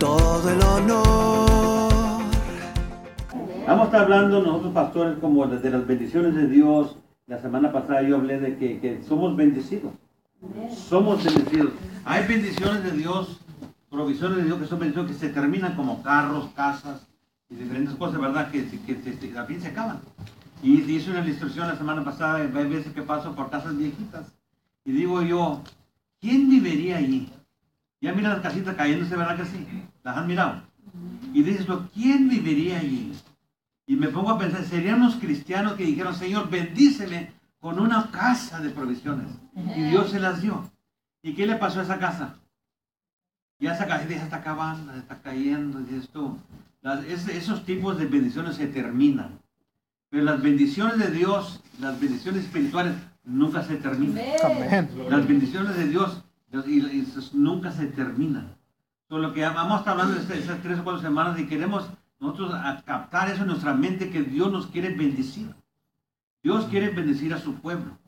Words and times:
todo 0.00 0.50
el 0.50 0.60
honor. 0.62 2.22
Vamos 3.68 3.82
a 3.82 3.84
estar 3.84 4.02
hablando 4.02 4.42
nosotros 4.42 4.72
pastores 4.72 5.18
como 5.20 5.46
de, 5.46 5.70
las 5.70 5.86
bendiciones 5.86 6.34
de 6.34 6.48
Dios. 6.48 6.96
La 7.28 7.40
semana 7.40 7.70
pasada 7.70 8.02
yo 8.02 8.16
hablé 8.16 8.40
de 8.40 8.56
que, 8.56 9.00
somos 9.06 9.36
bendecidos. 9.36 9.92
Somos 10.74 11.22
bendecidos. 11.24 11.72
Hay 12.04 12.26
bendiciones 12.26 12.82
de 12.82 12.90
Dios, 12.90 13.40
provisiones 13.90 14.38
de 14.38 14.44
Dios 14.44 14.58
que 14.58 14.66
son 14.66 14.80
bendiciones 14.80 15.12
que 15.12 15.18
se 15.18 15.28
terminan 15.32 15.76
como 15.76 16.02
carros, 16.02 16.48
casas 16.56 17.06
y 17.48 17.54
diferentes 17.54 17.94
cosas, 17.94 18.20
¿verdad? 18.20 18.50
Que, 18.50 18.68
que, 18.68 19.00
que, 19.00 19.38
al 19.38 19.46
fin 19.46 19.60
se 19.60 19.68
acaban. 19.68 20.00
Y 20.62 20.80
hice 20.80 21.10
una 21.10 21.26
instrucción 21.26 21.68
la 21.68 21.76
semana 21.76 22.04
pasada, 22.04 22.36
hay 22.36 22.68
veces 22.68 22.92
que 22.92 23.02
paso 23.02 23.34
por 23.34 23.50
casas 23.50 23.76
viejitas. 23.76 24.32
Y 24.84 24.92
digo 24.92 25.22
yo, 25.22 25.62
¿quién 26.20 26.48
viviría 26.48 26.96
allí? 26.96 27.32
Ya 28.00 28.12
mira 28.12 28.30
las 28.30 28.40
casitas 28.40 28.74
cayéndose, 28.74 29.16
¿verdad 29.16 29.36
que 29.36 29.44
sí? 29.44 29.66
¿Las 30.02 30.16
han 30.16 30.26
mirado? 30.26 30.62
Y 31.32 31.42
dices, 31.42 31.66
¿quién 31.92 32.28
viviría 32.28 32.78
allí? 32.78 33.12
Y 33.86 33.96
me 33.96 34.08
pongo 34.08 34.30
a 34.30 34.38
pensar, 34.38 34.64
serían 34.64 35.00
los 35.00 35.16
cristianos 35.16 35.74
que 35.74 35.84
dijeron, 35.84 36.14
Señor, 36.14 36.50
bendíceme 36.50 37.32
con 37.60 37.78
una 37.78 38.10
casa 38.10 38.60
de 38.60 38.70
provisiones. 38.70 39.28
Y 39.76 39.82
Dios 39.84 40.10
se 40.10 40.20
las 40.20 40.40
dio. 40.42 40.70
¿Y 41.22 41.34
qué 41.34 41.46
le 41.46 41.56
pasó 41.56 41.80
a 41.80 41.82
esa 41.84 41.98
casa? 41.98 42.36
Ya 43.58 43.74
esa 43.74 43.86
casa 43.86 44.06
ya 44.08 44.22
está 44.22 44.36
acabando, 44.36 44.92
está 44.94 45.20
cayendo, 45.20 45.80
dices 45.80 46.08
tú. 46.10 46.38
Esos 47.08 47.64
tipos 47.64 47.98
de 47.98 48.06
bendiciones 48.06 48.56
se 48.56 48.66
terminan. 48.66 49.38
Pero 50.10 50.24
las 50.24 50.42
bendiciones 50.42 50.98
de 50.98 51.10
Dios, 51.10 51.60
las 51.80 52.00
bendiciones 52.00 52.44
espirituales, 52.44 52.94
nunca 53.24 53.62
se 53.62 53.76
terminan. 53.76 54.24
Las 55.10 55.26
bendiciones 55.26 55.76
de 55.76 55.88
Dios 55.88 56.22
y, 56.66 56.80
y 56.80 57.00
esas 57.00 57.34
nunca 57.34 57.72
se 57.72 57.86
terminan. 57.86 58.56
So, 59.08 59.18
lo 59.18 59.32
que 59.32 59.42
vamos 59.42 59.74
a 59.74 59.78
estar 59.78 59.92
hablando 59.92 60.14
de 60.14 60.38
estas 60.38 60.62
tres 60.62 60.78
o 60.78 60.84
cuatro 60.84 61.02
semanas 61.02 61.38
y 61.38 61.46
queremos 61.46 61.88
nosotros 62.18 62.54
a 62.54 62.82
captar 62.84 63.30
eso 63.30 63.42
en 63.42 63.48
nuestra 63.48 63.74
mente 63.74 64.10
que 64.10 64.22
Dios 64.22 64.50
nos 64.50 64.66
quiere 64.66 64.94
bendecir. 64.94 65.54
Dios 66.42 66.64
quiere 66.66 66.90
bendecir 66.90 67.34
a 67.34 67.38
su 67.38 67.54
pueblo 67.56 67.98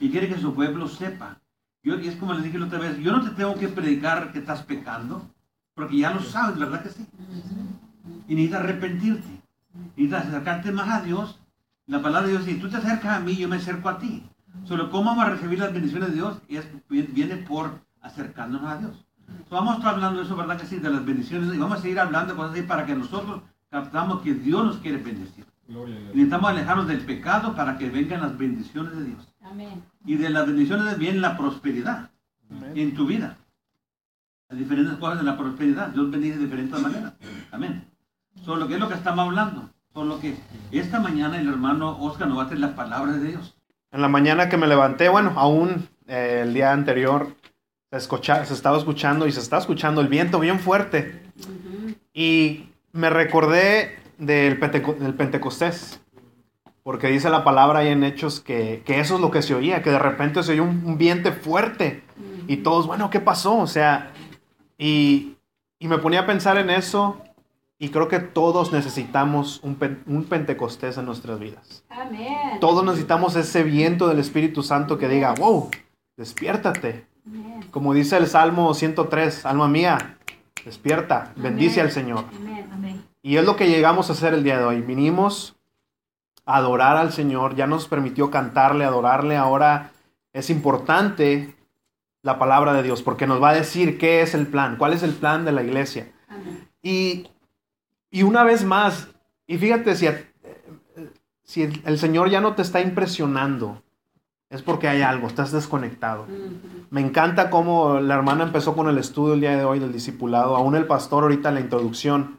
y 0.00 0.10
quiere 0.10 0.28
que 0.28 0.38
su 0.38 0.54
pueblo 0.54 0.86
sepa. 0.86 1.40
Yo, 1.82 1.98
y 1.98 2.08
es 2.08 2.16
como 2.16 2.34
les 2.34 2.44
dije 2.44 2.58
la 2.58 2.66
otra 2.66 2.78
vez, 2.78 2.98
yo 2.98 3.12
no 3.12 3.22
te 3.22 3.30
tengo 3.30 3.54
que 3.54 3.68
predicar 3.68 4.32
que 4.32 4.38
estás 4.38 4.62
pecando, 4.62 5.30
porque 5.74 5.98
ya 5.98 6.10
lo 6.10 6.22
sabes, 6.22 6.58
¿verdad 6.58 6.82
que 6.82 6.90
sí? 6.90 7.06
Y 8.28 8.34
necesitas 8.34 8.60
arrepentirte, 8.60 9.42
necesitas 9.96 10.26
acercarte 10.26 10.72
más 10.72 10.88
a 10.88 11.02
Dios. 11.02 11.40
La 11.86 12.02
palabra 12.02 12.26
de 12.26 12.32
Dios, 12.32 12.44
si 12.44 12.54
tú 12.54 12.68
te 12.68 12.76
acercas 12.76 13.16
a 13.16 13.20
mí, 13.20 13.36
yo 13.36 13.48
me 13.48 13.56
acerco 13.56 13.88
a 13.88 13.98
ti. 13.98 14.24
Solo 14.64 14.90
cómo 14.90 15.10
vamos 15.10 15.26
a 15.26 15.30
recibir 15.30 15.58
las 15.58 15.72
bendiciones 15.72 16.10
de 16.10 16.14
Dios 16.14 16.40
es, 16.48 16.66
viene 16.88 17.36
por 17.36 17.80
acercándonos 18.00 18.70
a 18.70 18.78
Dios. 18.78 19.04
So, 19.48 19.56
vamos 19.56 19.74
a 19.74 19.78
estar 19.78 19.94
hablando 19.94 20.20
de 20.20 20.26
eso, 20.26 20.36
¿verdad 20.36 20.58
que 20.58 20.66
sí? 20.66 20.76
De 20.76 20.90
las 20.90 21.04
bendiciones 21.04 21.54
y 21.54 21.58
vamos 21.58 21.78
a 21.78 21.82
seguir 21.82 21.98
hablando 21.98 22.32
de 22.32 22.36
cosas 22.36 22.52
así 22.52 22.62
para 22.62 22.86
que 22.86 22.94
nosotros 22.94 23.42
captamos 23.70 24.22
que 24.22 24.34
Dios 24.34 24.64
nos 24.64 24.76
quiere 24.78 24.98
bendecir. 24.98 25.44
Y 25.66 25.72
necesitamos 25.72 26.50
alejarnos 26.50 26.86
del 26.86 27.00
pecado 27.00 27.54
para 27.54 27.78
que 27.78 27.90
vengan 27.90 28.20
las 28.20 28.36
bendiciones 28.36 28.96
de 28.96 29.04
Dios. 29.04 29.28
Amén. 29.42 29.82
Y 30.04 30.16
de 30.16 30.30
las 30.30 30.46
bendiciones 30.46 30.98
viene 30.98 31.18
la 31.18 31.36
prosperidad 31.36 32.10
en 32.74 32.94
tu 32.94 33.06
vida. 33.06 33.38
Las 34.48 34.58
diferentes 34.58 34.96
cosas 34.98 35.18
de 35.18 35.24
la 35.24 35.36
prosperidad. 35.36 35.88
Dios 35.88 36.10
bendice 36.10 36.36
de 36.36 36.44
diferentes 36.44 36.80
maneras. 36.80 37.14
Amén. 37.50 37.84
Solo 38.42 38.66
que 38.68 38.74
es 38.74 38.80
lo 38.80 38.88
que 38.88 38.94
estamos 38.94 39.26
hablando. 39.26 39.70
Solo 39.92 40.18
que 40.20 40.34
esta 40.72 40.98
mañana 41.00 41.38
el 41.38 41.48
hermano 41.48 41.96
Oscar 42.02 42.28
nos 42.28 42.38
va 42.38 42.42
a 42.42 42.46
traer 42.46 42.60
las 42.60 42.72
palabras 42.72 43.20
de 43.20 43.28
Dios. 43.28 43.54
En 43.92 44.02
la 44.02 44.08
mañana 44.08 44.48
que 44.48 44.56
me 44.56 44.66
levanté, 44.66 45.08
bueno, 45.08 45.34
aún 45.36 45.88
eh, 46.08 46.40
el 46.42 46.52
día 46.52 46.72
anterior 46.72 47.28
se, 47.90 47.98
escucha- 47.98 48.44
se 48.44 48.54
estaba 48.54 48.76
escuchando 48.76 49.26
y 49.26 49.32
se 49.32 49.40
está 49.40 49.58
escuchando 49.58 50.00
el 50.00 50.08
viento 50.08 50.40
bien 50.40 50.58
fuerte. 50.58 51.22
Y 52.12 52.70
me 52.92 53.08
recordé 53.10 53.96
del, 54.18 54.58
Penteco- 54.58 54.96
del 54.98 55.14
Pentecostés, 55.14 56.00
porque 56.82 57.06
dice 57.08 57.30
la 57.30 57.44
palabra 57.44 57.80
ahí 57.80 57.88
en 57.88 58.02
Hechos 58.04 58.40
que, 58.40 58.82
que 58.84 58.98
eso 59.00 59.14
es 59.14 59.20
lo 59.20 59.30
que 59.30 59.42
se 59.42 59.54
oía, 59.54 59.80
que 59.82 59.90
de 59.90 59.98
repente 59.98 60.42
se 60.42 60.52
oyó 60.52 60.64
un, 60.64 60.82
un 60.84 60.98
viento 60.98 61.32
fuerte 61.32 62.02
y 62.48 62.58
todos, 62.58 62.86
bueno, 62.88 63.10
¿qué 63.10 63.20
pasó? 63.20 63.56
O 63.58 63.66
sea, 63.68 64.10
y, 64.76 65.36
y 65.78 65.86
me 65.88 65.98
ponía 65.98 66.20
a 66.20 66.26
pensar 66.26 66.58
en 66.58 66.68
eso 66.70 67.20
y 67.78 67.88
creo 67.88 68.08
que 68.08 68.20
todos 68.20 68.72
necesitamos 68.72 69.60
un, 69.62 69.76
un 70.06 70.24
Pentecostés 70.24 70.96
en 70.96 71.06
nuestras 71.06 71.38
vidas. 71.38 71.84
Amén. 71.88 72.58
Todos 72.60 72.84
necesitamos 72.84 73.36
ese 73.36 73.62
viento 73.62 74.08
del 74.08 74.18
Espíritu 74.18 74.62
Santo 74.62 74.98
que 74.98 75.08
diga, 75.08 75.34
wow, 75.34 75.70
despiértate. 76.16 77.06
Amén. 77.26 77.64
Como 77.70 77.94
dice 77.94 78.16
el 78.16 78.26
Salmo 78.26 78.74
103, 78.74 79.44
alma 79.46 79.68
mía, 79.68 80.18
despierta, 80.64 81.32
bendice 81.36 81.80
Amén. 81.80 81.86
al 81.86 81.92
Señor. 81.92 82.24
Amén. 82.34 82.64
Y 83.24 83.38
es 83.38 83.44
lo 83.46 83.56
que 83.56 83.68
llegamos 83.68 84.10
a 84.10 84.12
hacer 84.12 84.34
el 84.34 84.44
día 84.44 84.58
de 84.58 84.64
hoy. 84.64 84.82
Vinimos 84.82 85.56
a 86.44 86.56
adorar 86.56 86.98
al 86.98 87.10
Señor, 87.10 87.56
ya 87.56 87.66
nos 87.66 87.88
permitió 87.88 88.30
cantarle, 88.30 88.84
adorarle. 88.84 89.38
Ahora 89.38 89.92
es 90.34 90.50
importante 90.50 91.56
la 92.20 92.38
palabra 92.38 92.74
de 92.74 92.82
Dios 92.82 93.02
porque 93.02 93.26
nos 93.26 93.42
va 93.42 93.48
a 93.48 93.54
decir 93.54 93.96
qué 93.96 94.20
es 94.20 94.34
el 94.34 94.46
plan, 94.46 94.76
cuál 94.76 94.92
es 94.92 95.02
el 95.02 95.14
plan 95.14 95.46
de 95.46 95.52
la 95.52 95.62
iglesia. 95.62 96.12
Amén. 96.28 96.68
Y, 96.82 97.28
y 98.14 98.22
una 98.22 98.44
vez 98.44 98.64
más, 98.64 99.08
y 99.48 99.58
fíjate, 99.58 99.96
si, 99.96 100.06
si 101.42 101.62
el, 101.64 101.82
el 101.84 101.98
Señor 101.98 102.30
ya 102.30 102.40
no 102.40 102.54
te 102.54 102.62
está 102.62 102.80
impresionando, 102.80 103.82
es 104.50 104.62
porque 104.62 104.86
hay 104.86 105.02
algo, 105.02 105.26
estás 105.26 105.50
desconectado. 105.50 106.24
Me 106.90 107.00
encanta 107.00 107.50
cómo 107.50 107.98
la 107.98 108.14
hermana 108.14 108.44
empezó 108.44 108.76
con 108.76 108.88
el 108.88 108.98
estudio 108.98 109.34
el 109.34 109.40
día 109.40 109.56
de 109.56 109.64
hoy 109.64 109.80
del 109.80 109.92
discipulado, 109.92 110.54
aún 110.54 110.76
el 110.76 110.86
pastor 110.86 111.24
ahorita 111.24 111.48
en 111.48 111.56
la 111.56 111.60
introducción. 111.62 112.38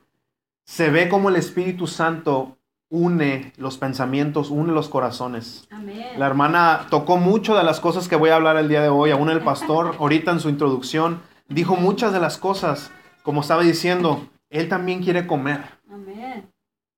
Se 0.63 0.90
ve 0.90 1.09
cómo 1.09 1.28
el 1.28 1.36
Espíritu 1.36 1.88
Santo 1.88 2.57
une 2.90 3.52
los 3.57 3.78
pensamientos, 3.78 4.52
une 4.52 4.72
los 4.72 4.88
corazones. 4.88 5.68
Amén. 5.72 6.18
La 6.18 6.28
hermana 6.28 6.88
tocó 6.90 7.18
mucho 7.18 7.53
de 7.57 7.66
las 7.66 7.81
cosas 7.81 8.07
que 8.07 8.16
voy 8.16 8.30
a 8.30 8.38
hablar 8.38 8.56
el 8.56 8.69
día 8.69 8.81
de 8.81 8.88
hoy. 8.88 9.12
Aún 9.12 9.30
el 9.30 9.42
pastor, 9.42 9.96
ahorita 10.00 10.31
en 10.31 10.40
su 10.40 10.47
introducción, 10.47 11.19
dijo 11.50 11.75
muchas 11.75 12.13
de 12.13 12.22
las 12.22 12.38
cosas. 12.38 12.92
Como 13.24 13.42
estaba 13.42 13.63
diciendo, 13.63 14.30
él 14.50 14.69
también 14.69 15.03
quiere 15.03 15.25
comer. 15.28 15.61
Amén. 15.91 16.50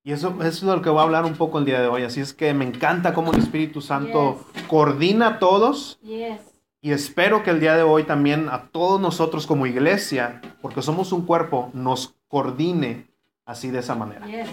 Y 0.03 0.11
eso, 0.13 0.29
eso 0.41 0.45
es 0.47 0.63
lo 0.63 0.81
que 0.81 0.89
voy 0.89 0.99
a 0.99 1.03
hablar 1.03 1.25
un 1.25 1.35
poco 1.35 1.59
el 1.59 1.65
día 1.65 1.81
de 1.81 1.87
hoy. 1.87 2.03
Así 2.03 2.21
es 2.21 2.33
que 2.33 2.53
me 2.53 2.65
encanta 2.65 3.13
cómo 3.13 3.33
el 3.33 3.39
Espíritu 3.39 3.81
Santo 3.81 4.45
coordina 4.67 5.27
a 5.27 5.39
todos. 5.39 5.99
Yes. 6.01 6.39
Y 6.81 6.91
espero 6.91 7.43
que 7.43 7.49
el 7.49 7.59
día 7.59 7.75
de 7.75 7.83
hoy 7.83 8.03
también 8.03 8.47
a 8.49 8.69
todos 8.69 9.01
nosotros 9.01 9.45
como 9.45 9.65
iglesia, 9.65 10.41
porque 10.61 10.81
somos 10.81 11.11
un 11.11 11.25
cuerpo, 11.25 11.71
nos 11.73 12.15
coordine 12.29 13.07
así 13.45 13.69
de 13.69 13.79
esa 13.79 13.95
manera. 13.95 14.25
Yes. 14.27 14.47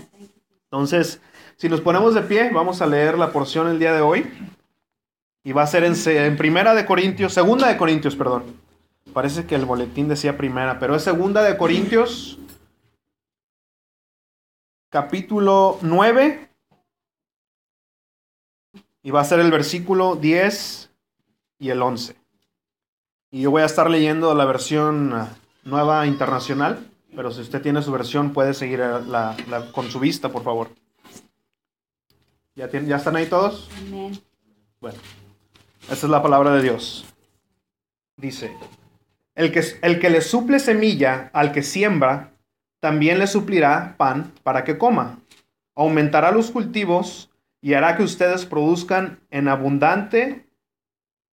Entonces, 0.64 1.20
si 1.56 1.68
nos 1.68 1.80
ponemos 1.80 2.14
de 2.14 2.22
pie, 2.22 2.50
vamos 2.50 2.82
a 2.82 2.86
leer 2.86 3.16
la 3.16 3.30
porción 3.30 3.68
el 3.68 3.78
día 3.78 3.92
de 3.92 4.00
hoy. 4.00 4.26
Y 5.44 5.52
va 5.52 5.62
a 5.62 5.66
ser 5.68 5.84
en, 5.84 5.94
se- 5.94 6.26
en 6.26 6.36
primera 6.36 6.74
de 6.74 6.86
Corintios, 6.86 7.32
segunda 7.34 7.68
de 7.68 7.76
Corintios, 7.76 8.16
perdón. 8.16 8.44
Parece 9.12 9.44
que 9.44 9.54
el 9.54 9.66
boletín 9.66 10.08
decía 10.08 10.36
primera, 10.36 10.80
pero 10.80 10.96
es 10.96 11.02
segunda 11.04 11.42
de 11.42 11.56
Corintios, 11.56 12.38
capítulo 14.98 15.76
9. 15.82 16.48
Y 19.02 19.10
va 19.10 19.22
a 19.22 19.24
ser 19.24 19.40
el 19.40 19.50
versículo 19.50 20.14
10 20.14 20.88
y 21.58 21.70
el 21.70 21.82
11. 21.82 22.14
Y 23.32 23.40
yo 23.42 23.50
voy 23.50 23.62
a 23.62 23.66
estar 23.66 23.90
leyendo 23.90 24.32
la 24.36 24.44
versión 24.44 25.12
ah, 25.12 25.34
nueva 25.64 26.06
internacional. 26.06 26.88
Pero 27.16 27.32
si 27.32 27.40
usted 27.40 27.60
tiene 27.60 27.82
su 27.82 27.90
versión, 27.90 28.32
puede 28.32 28.54
seguir 28.54 28.78
eh, 28.80 29.00
la- 29.08 29.36
la- 29.48 29.72
con 29.72 29.90
su 29.90 29.98
vista, 29.98 30.28
por 30.28 30.44
favor. 30.44 30.70
¿Ya, 32.54 32.68
tienen- 32.68 32.88
¿Ya 32.88 32.96
están 32.96 33.16
ahí 33.16 33.26
todos? 33.26 33.68
Amén. 33.88 34.16
Bueno, 34.80 34.98
esta 35.90 35.94
es 35.94 36.04
la 36.04 36.22
palabra 36.22 36.52
de 36.54 36.62
Dios. 36.62 37.04
Dice, 38.16 38.56
el 39.34 39.50
que, 39.50 39.60
el 39.82 39.98
que 39.98 40.08
le 40.10 40.20
suple 40.20 40.60
semilla 40.60 41.30
al 41.32 41.50
que 41.50 41.64
siembra, 41.64 42.33
también 42.84 43.18
le 43.18 43.26
suplirá 43.26 43.94
pan 43.96 44.30
para 44.42 44.62
que 44.62 44.76
coma. 44.76 45.18
Aumentará 45.74 46.32
los 46.32 46.50
cultivos 46.50 47.30
y 47.62 47.72
hará 47.72 47.96
que 47.96 48.02
ustedes 48.02 48.44
produzcan 48.44 49.20
en 49.30 49.48
abundante, 49.48 50.44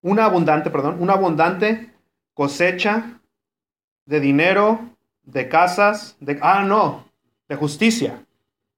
una 0.02 0.24
abundante, 0.24 0.70
perdón, 0.70 0.96
una 1.02 1.12
abundante 1.12 1.94
cosecha 2.34 3.20
de 4.06 4.22
dinero, 4.22 4.80
de 5.24 5.50
casas, 5.50 6.16
de, 6.22 6.40
ah, 6.42 6.64
no, 6.64 7.04
de 7.50 7.58
justicia. 7.58 8.26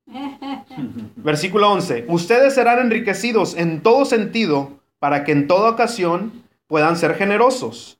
Versículo 1.17 1.69
11. 1.73 2.05
Ustedes 2.07 2.55
serán 2.55 2.79
enriquecidos 2.79 3.55
en 3.55 3.83
todo 3.83 4.03
sentido 4.03 4.79
para 4.97 5.23
que 5.23 5.31
en 5.31 5.45
toda 5.45 5.69
ocasión 5.69 6.43
puedan 6.65 6.97
ser 6.97 7.13
generosos 7.13 7.99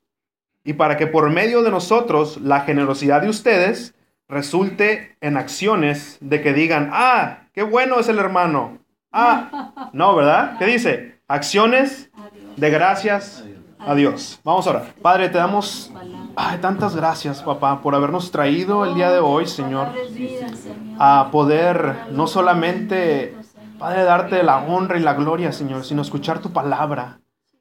y 0.64 0.74
para 0.74 0.98
que 0.98 1.06
por 1.06 1.30
medio 1.30 1.62
de 1.62 1.70
nosotros 1.70 2.42
la 2.42 2.62
generosidad 2.62 3.22
de 3.22 3.30
ustedes 3.30 3.94
resulte 4.28 5.18
en 5.22 5.38
acciones 5.38 6.18
de 6.22 6.42
que 6.42 6.54
digan, 6.54 6.90
ah, 6.94 7.48
qué 7.54 7.64
bueno 7.64 8.00
es 8.00 8.10
el 8.10 8.20
hermano. 8.20 8.80
Ah, 9.12 9.90
no, 9.94 10.16
¿verdad? 10.16 10.58
¿Qué 10.58 10.66
dice? 10.66 11.22
Acciones 11.28 12.12
de 12.58 12.70
gracias 12.70 13.44
a 13.80 13.96
Dios. 13.96 14.40
Vamos 14.44 14.68
a 14.68 14.72
orar. 14.72 14.94
Padre, 15.02 15.30
te 15.30 15.38
damos 15.38 15.92
ay, 16.36 16.58
tantas 16.60 16.96
gracias, 16.96 17.42
papá, 17.42 17.82
por 17.82 17.96
habernos 17.96 18.32
traído 18.32 18.86
el 18.86 18.96
día 18.96 19.12
de 19.12 19.20
hoy, 19.20 19.48
Señor, 19.48 19.90
a 21.00 21.30
poder 21.32 22.08
no 22.12 22.28
solamente, 22.28 23.36
Padre, 23.78 24.04
darte 24.04 24.44
la 24.44 24.60
honra 24.60 24.98
y 24.98 25.02
la 25.02 25.14
gloria, 25.14 25.52
Señor, 25.52 25.86
sino 25.86 26.02
escuchar 26.02 26.40
tu 26.40 26.52
palabra. 26.52 27.20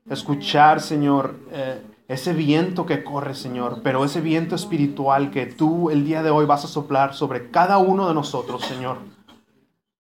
Escuchar, 0.09 0.81
Señor, 0.81 1.37
eh, 1.53 1.81
ese 2.12 2.35
viento 2.35 2.85
que 2.87 3.05
corre, 3.05 3.35
Señor, 3.35 3.81
pero 3.82 4.05
ese 4.05 4.20
viento 4.20 4.55
espiritual 4.55 5.31
que 5.31 5.47
tú 5.47 5.91
el 5.91 6.05
día 6.05 6.23
de 6.23 6.31
hoy 6.31 6.47
vas 6.47 6.64
a 6.64 6.69
soplar 6.69 7.14
sobre 7.14 7.50
cada 7.50 7.79
uno 7.79 8.09
de 8.09 8.14
nosotros, 8.14 8.62
Señor. 8.62 8.99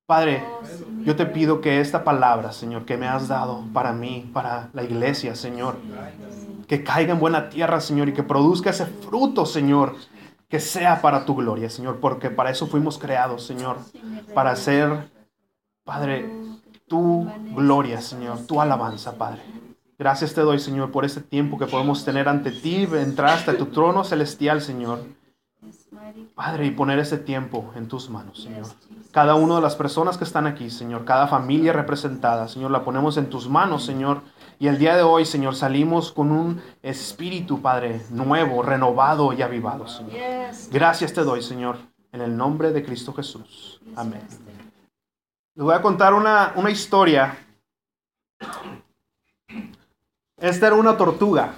Padre, 0.06 0.44
yo 1.04 1.16
te 1.16 1.24
pido 1.24 1.60
que 1.60 1.80
esta 1.80 2.04
palabra, 2.04 2.52
Señor, 2.52 2.84
que 2.84 2.98
me 2.98 3.06
has 3.06 3.28
dado 3.28 3.64
para 3.72 3.92
mí, 3.92 4.30
para 4.32 4.68
la 4.74 4.82
iglesia, 4.82 5.34
Señor, 5.34 5.76
que 6.68 6.84
caiga 6.84 7.14
en 7.14 7.20
buena 7.20 7.48
tierra, 7.48 7.80
Señor, 7.80 8.10
y 8.10 8.12
que 8.12 8.22
produzca 8.22 8.70
ese 8.70 8.84
fruto, 8.84 9.46
Señor, 9.46 9.96
que 10.48 10.60
sea 10.60 11.00
para 11.00 11.24
tu 11.24 11.34
gloria, 11.34 11.70
Señor, 11.70 11.98
porque 11.98 12.28
para 12.28 12.50
eso 12.50 12.66
fuimos 12.66 12.98
creados, 12.98 13.46
Señor, 13.46 13.78
para 14.34 14.50
hacer, 14.50 15.10
Padre, 15.82 16.30
tu 16.86 17.26
gloria, 17.54 18.02
Señor, 18.02 18.46
tu 18.46 18.60
alabanza, 18.60 19.16
Padre. 19.16 19.40
Gracias 20.02 20.34
te 20.34 20.40
doy, 20.40 20.58
Señor, 20.58 20.90
por 20.90 21.04
este 21.04 21.20
tiempo 21.20 21.56
que 21.60 21.66
podemos 21.66 22.04
tener 22.04 22.28
ante 22.28 22.50
ti, 22.50 22.88
entrar 22.92 23.38
hasta 23.38 23.56
tu 23.56 23.66
trono 23.66 24.02
celestial, 24.02 24.60
Señor. 24.60 24.98
Padre, 26.34 26.66
y 26.66 26.72
poner 26.72 26.98
ese 26.98 27.18
tiempo 27.18 27.72
en 27.76 27.86
tus 27.86 28.10
manos, 28.10 28.42
Señor. 28.42 28.66
Cada 29.12 29.36
una 29.36 29.54
de 29.54 29.60
las 29.60 29.76
personas 29.76 30.18
que 30.18 30.24
están 30.24 30.48
aquí, 30.48 30.70
Señor, 30.70 31.04
cada 31.04 31.28
familia 31.28 31.72
representada, 31.72 32.48
Señor, 32.48 32.72
la 32.72 32.82
ponemos 32.82 33.16
en 33.16 33.30
tus 33.30 33.48
manos, 33.48 33.84
Señor. 33.84 34.22
Y 34.58 34.66
el 34.66 34.76
día 34.76 34.96
de 34.96 35.04
hoy, 35.04 35.24
Señor, 35.24 35.54
salimos 35.54 36.10
con 36.10 36.32
un 36.32 36.60
espíritu, 36.82 37.62
Padre, 37.62 38.04
nuevo, 38.10 38.60
renovado 38.64 39.32
y 39.32 39.42
avivado, 39.42 39.86
Señor. 39.86 40.16
Gracias 40.72 41.12
te 41.12 41.22
doy, 41.22 41.42
Señor, 41.42 41.76
en 42.10 42.22
el 42.22 42.36
nombre 42.36 42.72
de 42.72 42.84
Cristo 42.84 43.12
Jesús. 43.12 43.80
Amén. 43.94 44.22
Les 45.54 45.64
voy 45.64 45.76
a 45.76 45.80
contar 45.80 46.12
una, 46.12 46.54
una 46.56 46.72
historia 46.72 47.38
esta 50.42 50.66
era 50.66 50.76
una 50.76 50.96
tortuga 50.96 51.54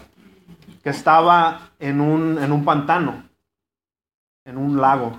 que 0.83 0.91
estaba 0.91 1.71
en 1.79 2.03
un, 2.03 2.39
en 2.39 2.53
un 2.53 2.67
pantano, 2.67 3.25
en 4.45 4.59
un 4.59 4.79
lago. 4.79 5.19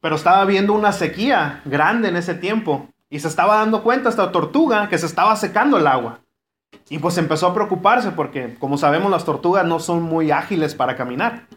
Pero 0.00 0.14
estaba 0.14 0.44
viendo 0.44 0.72
una 0.72 0.92
sequía 0.92 1.62
grande 1.64 2.08
en 2.08 2.16
ese 2.16 2.34
tiempo. 2.34 2.88
Y 3.10 3.18
se 3.18 3.26
estaba 3.26 3.56
dando 3.56 3.82
cuenta 3.82 4.08
esta 4.08 4.30
tortuga 4.30 4.88
que 4.88 4.98
se 4.98 5.06
estaba 5.06 5.34
secando 5.34 5.78
el 5.78 5.88
agua. 5.88 6.20
Y 6.88 7.00
pues 7.00 7.18
empezó 7.18 7.48
a 7.48 7.54
preocuparse 7.54 8.12
porque, 8.12 8.56
como 8.60 8.78
sabemos, 8.78 9.10
las 9.10 9.24
tortugas 9.24 9.66
no 9.66 9.80
son 9.80 10.02
muy 10.02 10.30
ágiles 10.30 10.76
para 10.76 10.94
caminar. 10.94 11.48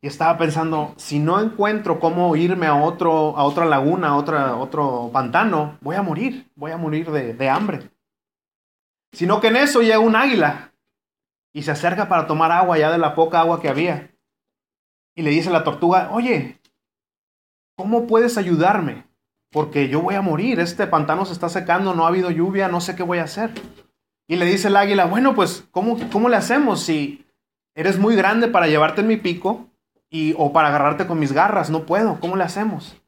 Y 0.00 0.08
estaba 0.08 0.36
pensando, 0.36 0.94
si 0.96 1.20
no 1.20 1.40
encuentro 1.40 2.00
cómo 2.00 2.34
irme 2.34 2.66
a, 2.66 2.74
otro, 2.74 3.38
a 3.38 3.44
otra 3.44 3.66
laguna, 3.66 4.08
a 4.08 4.16
otra, 4.16 4.56
otro 4.56 5.10
pantano, 5.12 5.78
voy 5.80 5.94
a 5.94 6.02
morir, 6.02 6.50
voy 6.56 6.72
a 6.72 6.76
morir 6.76 7.12
de, 7.12 7.34
de 7.34 7.48
hambre. 7.48 7.93
Sino 9.14 9.40
que 9.40 9.46
en 9.46 9.56
eso 9.56 9.80
llega 9.80 10.00
un 10.00 10.16
águila 10.16 10.72
y 11.52 11.62
se 11.62 11.70
acerca 11.70 12.08
para 12.08 12.26
tomar 12.26 12.50
agua 12.50 12.76
ya 12.76 12.90
de 12.90 12.98
la 12.98 13.14
poca 13.14 13.38
agua 13.38 13.62
que 13.62 13.68
había. 13.68 14.10
Y 15.14 15.22
le 15.22 15.30
dice 15.30 15.50
a 15.50 15.52
la 15.52 15.62
tortuga, 15.62 16.10
oye, 16.10 16.60
¿cómo 17.76 18.08
puedes 18.08 18.36
ayudarme? 18.36 19.06
Porque 19.52 19.88
yo 19.88 20.02
voy 20.02 20.16
a 20.16 20.20
morir, 20.20 20.58
este 20.58 20.88
pantano 20.88 21.24
se 21.24 21.32
está 21.32 21.48
secando, 21.48 21.94
no 21.94 22.04
ha 22.04 22.08
habido 22.08 22.32
lluvia, 22.32 22.66
no 22.66 22.80
sé 22.80 22.96
qué 22.96 23.04
voy 23.04 23.18
a 23.18 23.24
hacer. 23.24 23.52
Y 24.26 24.34
le 24.34 24.46
dice 24.46 24.66
el 24.66 24.76
águila, 24.76 25.04
bueno, 25.04 25.36
pues, 25.36 25.64
¿cómo, 25.70 25.96
cómo 26.10 26.28
le 26.28 26.36
hacemos 26.36 26.82
si 26.82 27.24
eres 27.76 28.00
muy 28.00 28.16
grande 28.16 28.48
para 28.48 28.66
llevarte 28.66 29.02
en 29.02 29.06
mi 29.06 29.16
pico 29.16 29.68
y, 30.10 30.34
o 30.36 30.52
para 30.52 30.68
agarrarte 30.68 31.06
con 31.06 31.20
mis 31.20 31.30
garras? 31.30 31.70
No 31.70 31.86
puedo, 31.86 32.18
¿cómo 32.18 32.34
le 32.34 32.42
hacemos? 32.42 33.00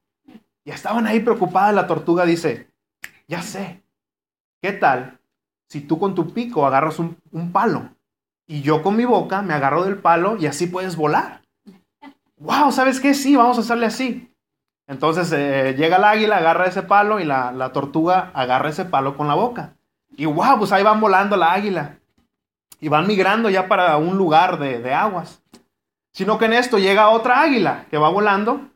Y 0.62 0.70
estaban 0.70 1.08
ahí 1.08 1.18
preocupadas, 1.18 1.74
la 1.74 1.88
tortuga 1.88 2.24
dice, 2.24 2.70
ya 3.26 3.42
sé, 3.42 3.82
¿qué 4.62 4.72
tal 4.72 5.15
si 5.68 5.80
tú 5.80 5.98
con 5.98 6.14
tu 6.14 6.32
pico 6.32 6.66
agarras 6.66 6.98
un, 6.98 7.16
palo 7.52 7.90
y 8.46 8.62
yo 8.62 8.82
con 8.82 8.96
mi 8.96 9.04
boca 9.04 9.42
me 9.42 9.54
agarro 9.54 9.84
del 9.84 9.98
palo 9.98 10.36
y 10.36 10.46
así 10.46 10.66
puedes 10.66 10.96
volar. 10.96 11.42
¡Wow! 12.38 12.70
¿Sabes 12.70 13.00
qué? 13.00 13.14
Sí, 13.14 13.34
vamos 13.34 13.58
a 13.58 13.62
hacerle 13.62 13.86
así. 13.86 14.32
Entonces 14.86 15.32
eh, 15.32 15.74
llega 15.76 15.96
el 15.96 16.04
águila, 16.04 16.36
agarra 16.36 16.66
ese 16.66 16.82
palo 16.82 17.18
y 17.18 17.24
la, 17.24 17.70
tortuga 17.72 18.30
agarra 18.34 18.68
ese 18.68 18.84
palo 18.84 19.16
con 19.16 19.26
la 19.26 19.34
boca. 19.34 19.74
Y 20.16 20.26
wow, 20.26 20.58
pues 20.58 20.70
ahí 20.72 20.84
van 20.84 21.00
volando 21.00 21.36
la 21.36 21.52
águila. 21.52 21.98
Y 22.80 22.88
van 22.88 23.06
migrando 23.06 23.50
ya 23.50 23.68
para 23.68 23.96
un 23.96 24.16
lugar 24.16 24.58
de, 24.58 24.80
de 24.80 24.94
aguas. 24.94 25.42
Sino 26.12 26.38
que 26.38 26.44
en 26.44 26.52
esto 26.52 26.78
llega 26.78 27.08
otra 27.08 27.40
águila 27.40 27.86
que 27.90 27.98
va 27.98 28.08
volando 28.10 28.70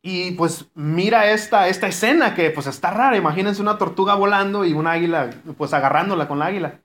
y 0.00 0.32
pues 0.32 0.66
mira 0.74 1.30
esta, 1.30 1.68
esta 1.68 1.88
escena 1.88 2.34
que 2.34 2.50
pues 2.50 2.66
está 2.66 2.90
rara. 2.90 3.16
Imagínense 3.16 3.60
una 3.60 3.78
tortuga 3.78 4.14
volando 4.14 4.64
y 4.64 4.72
un 4.72 4.86
águila 4.86 5.30
pues 5.56 5.72
agarrándola 5.72 6.28
con 6.28 6.38
la 6.38 6.46
águila. 6.46 6.80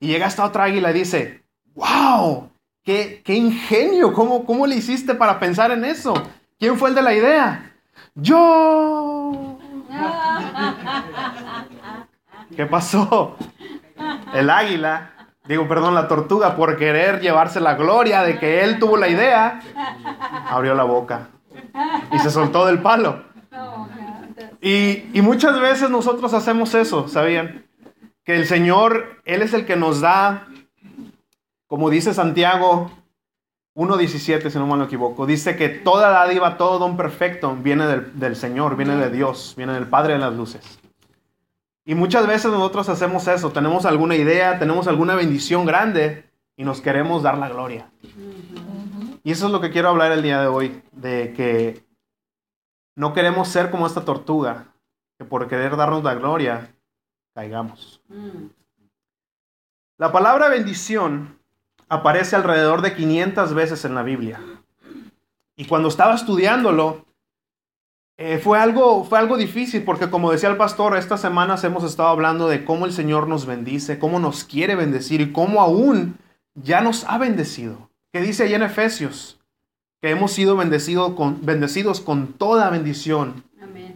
Y 0.00 0.08
llega 0.08 0.26
esta 0.26 0.44
otra 0.44 0.64
águila 0.64 0.90
y 0.90 0.94
dice, 0.94 1.44
wow, 1.74 2.50
qué, 2.82 3.22
qué 3.24 3.34
ingenio, 3.34 4.12
¿Cómo, 4.12 4.44
¿cómo 4.44 4.66
le 4.66 4.76
hiciste 4.76 5.14
para 5.14 5.38
pensar 5.38 5.70
en 5.70 5.84
eso? 5.84 6.14
¿Quién 6.58 6.78
fue 6.78 6.88
el 6.88 6.94
de 6.94 7.02
la 7.02 7.14
idea? 7.14 7.72
Yo. 8.14 9.58
¿Qué 12.56 12.66
pasó? 12.66 13.36
El 14.34 14.50
águila, 14.50 15.12
digo, 15.44 15.68
perdón, 15.68 15.94
la 15.94 16.08
tortuga, 16.08 16.56
por 16.56 16.76
querer 16.76 17.20
llevarse 17.20 17.60
la 17.60 17.74
gloria 17.74 18.22
de 18.22 18.38
que 18.38 18.64
él 18.64 18.78
tuvo 18.78 18.96
la 18.96 19.08
idea, 19.08 19.60
abrió 20.50 20.74
la 20.74 20.84
boca 20.84 21.28
y 22.12 22.18
se 22.18 22.30
soltó 22.30 22.66
del 22.66 22.80
palo. 22.80 23.22
Y, 24.60 25.10
y, 25.12 25.22
muchas 25.22 25.60
veces 25.60 25.90
nosotros 25.90 26.32
hacemos 26.34 26.74
eso, 26.74 27.08
¿sabían? 27.08 27.64
Que 28.24 28.36
el 28.36 28.46
Señor, 28.46 29.20
Él 29.24 29.42
es 29.42 29.52
el 29.54 29.66
que 29.66 29.76
nos 29.76 30.00
da, 30.00 30.46
como 31.66 31.90
dice 31.90 32.14
Santiago 32.14 32.90
1.17, 33.74 34.50
si 34.50 34.58
no 34.58 34.66
me 34.66 34.84
equivoco, 34.84 35.26
dice 35.26 35.56
que 35.56 35.68
toda 35.68 36.10
dádiva, 36.10 36.58
todo 36.58 36.78
don 36.78 36.96
perfecto 36.96 37.56
viene 37.56 37.86
del, 37.86 38.18
del 38.18 38.36
Señor, 38.36 38.76
viene 38.76 38.96
de 38.96 39.10
Dios, 39.10 39.54
viene 39.56 39.72
del 39.72 39.86
Padre 39.86 40.14
de 40.14 40.18
las 40.20 40.34
Luces. 40.34 40.78
Y 41.84 41.94
muchas 41.94 42.26
veces 42.26 42.52
nosotros 42.52 42.88
hacemos 42.88 43.26
eso, 43.26 43.50
tenemos 43.50 43.86
alguna 43.86 44.14
idea, 44.14 44.58
tenemos 44.58 44.86
alguna 44.86 45.14
bendición 45.16 45.66
grande 45.66 46.24
y 46.56 46.64
nos 46.64 46.80
queremos 46.80 47.22
dar 47.22 47.38
la 47.38 47.48
gloria. 47.48 47.88
Y 49.24 49.30
eso 49.30 49.46
es 49.46 49.52
lo 49.52 49.60
que 49.60 49.70
quiero 49.70 49.88
hablar 49.88 50.12
el 50.12 50.22
día 50.22 50.40
de 50.40 50.48
hoy, 50.48 50.82
de 50.90 51.32
que 51.34 51.84
no 52.96 53.12
queremos 53.12 53.48
ser 53.48 53.70
como 53.70 53.86
esta 53.86 54.04
tortuga, 54.04 54.74
que 55.18 55.24
por 55.24 55.48
querer 55.48 55.76
darnos 55.76 56.02
la 56.02 56.14
gloria, 56.14 56.74
caigamos. 57.34 58.02
La 59.98 60.10
palabra 60.10 60.48
bendición 60.48 61.38
aparece 61.88 62.34
alrededor 62.34 62.82
de 62.82 62.94
500 62.94 63.54
veces 63.54 63.84
en 63.84 63.94
la 63.94 64.02
Biblia. 64.02 64.40
Y 65.56 65.66
cuando 65.66 65.88
estaba 65.88 66.14
estudiándolo, 66.14 67.04
eh, 68.16 68.38
fue, 68.38 68.58
algo, 68.58 69.04
fue 69.04 69.18
algo 69.18 69.36
difícil 69.36 69.84
porque 69.84 70.10
como 70.10 70.32
decía 70.32 70.48
el 70.48 70.56
pastor, 70.56 70.96
estas 70.96 71.20
semanas 71.20 71.62
hemos 71.62 71.84
estado 71.84 72.08
hablando 72.08 72.48
de 72.48 72.64
cómo 72.64 72.86
el 72.86 72.92
Señor 72.92 73.28
nos 73.28 73.46
bendice, 73.46 73.98
cómo 74.00 74.18
nos 74.18 74.44
quiere 74.44 74.74
bendecir 74.74 75.20
y 75.20 75.32
cómo 75.32 75.60
aún 75.60 76.18
ya 76.54 76.80
nos 76.80 77.04
ha 77.04 77.18
bendecido 77.18 77.91
que 78.12 78.20
dice 78.20 78.44
ahí 78.44 78.54
en 78.54 78.62
Efesios 78.62 79.40
que 80.00 80.10
hemos 80.10 80.32
sido 80.32 80.56
bendecidos 80.56 81.14
con, 81.14 81.44
bendecidos 81.44 82.00
con 82.00 82.32
toda 82.32 82.70
bendición 82.70 83.44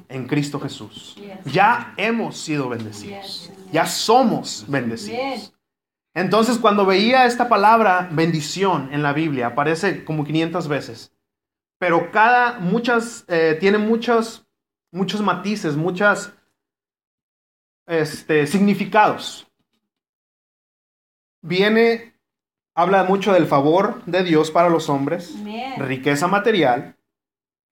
en 0.08 0.26
Cristo 0.26 0.60
Jesús. 0.60 1.16
Ya 1.44 1.94
hemos 1.96 2.38
sido 2.38 2.68
bendecidos. 2.68 3.50
Ya 3.72 3.86
somos 3.86 4.64
bendecidos. 4.68 5.52
Entonces, 6.14 6.58
cuando 6.58 6.86
veía 6.86 7.26
esta 7.26 7.48
palabra 7.48 8.08
bendición 8.10 8.88
en 8.92 9.02
la 9.02 9.12
Biblia, 9.12 9.48
aparece 9.48 10.04
como 10.04 10.24
500 10.24 10.68
veces. 10.68 11.12
pero 11.78 12.10
cada, 12.10 12.58
muchas, 12.58 13.26
eh, 13.28 13.54
tiene 13.60 13.76
muchos, 13.76 14.46
muchos 14.90 15.20
matices, 15.20 15.76
muchas 15.76 16.32
este, 17.86 18.46
significados. 18.46 19.46
Viene, 21.42 22.15
habla 22.76 23.04
mucho 23.04 23.32
del 23.32 23.46
favor 23.46 24.02
de 24.04 24.22
Dios 24.22 24.50
para 24.50 24.68
los 24.68 24.88
hombres, 24.88 25.34
riqueza 25.78 26.28
material, 26.28 26.94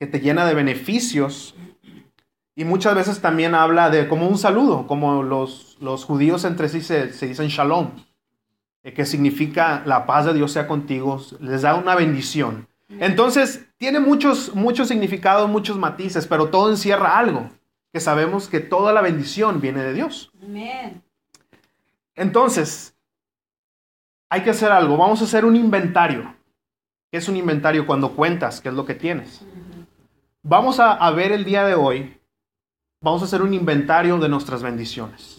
que 0.00 0.06
te 0.06 0.18
llena 0.18 0.46
de 0.46 0.54
beneficios. 0.54 1.54
Y 2.56 2.64
muchas 2.64 2.94
veces 2.94 3.20
también 3.20 3.54
habla 3.54 3.90
de 3.90 4.08
como 4.08 4.26
un 4.26 4.38
saludo, 4.38 4.86
como 4.86 5.22
los, 5.22 5.76
los 5.80 6.04
judíos 6.04 6.44
entre 6.44 6.68
sí 6.68 6.80
se, 6.80 7.12
se 7.12 7.26
dicen 7.28 7.48
shalom, 7.48 7.90
eh, 8.82 8.94
que 8.94 9.04
significa 9.04 9.82
la 9.84 10.06
paz 10.06 10.24
de 10.24 10.34
Dios 10.34 10.52
sea 10.52 10.66
contigo, 10.66 11.20
les 11.38 11.62
da 11.62 11.74
una 11.74 11.94
bendición. 11.94 12.66
Entonces, 12.88 13.66
tiene 13.76 14.00
muchos, 14.00 14.54
muchos 14.54 14.88
significados, 14.88 15.50
muchos 15.50 15.76
matices, 15.76 16.26
pero 16.26 16.48
todo 16.48 16.70
encierra 16.70 17.18
algo, 17.18 17.50
que 17.92 18.00
sabemos 18.00 18.48
que 18.48 18.60
toda 18.60 18.92
la 18.92 19.02
bendición 19.02 19.60
viene 19.60 19.82
de 19.82 19.92
Dios. 19.92 20.30
Entonces, 22.14 22.93
hay 24.34 24.42
que 24.42 24.50
hacer 24.50 24.72
algo. 24.72 24.96
Vamos 24.96 25.20
a 25.20 25.26
hacer 25.26 25.44
un 25.44 25.54
inventario. 25.54 26.34
¿Qué 27.12 27.18
es 27.18 27.28
un 27.28 27.36
inventario? 27.36 27.86
Cuando 27.86 28.16
cuentas, 28.16 28.60
¿qué 28.60 28.68
es 28.68 28.74
lo 28.74 28.84
que 28.84 28.96
tienes? 28.96 29.44
Vamos 30.42 30.80
a, 30.80 30.92
a 30.92 31.12
ver 31.12 31.30
el 31.30 31.44
día 31.44 31.64
de 31.64 31.74
hoy. 31.74 32.20
Vamos 33.00 33.22
a 33.22 33.26
hacer 33.26 33.42
un 33.42 33.54
inventario 33.54 34.18
de 34.18 34.28
nuestras 34.28 34.60
bendiciones. 34.60 35.38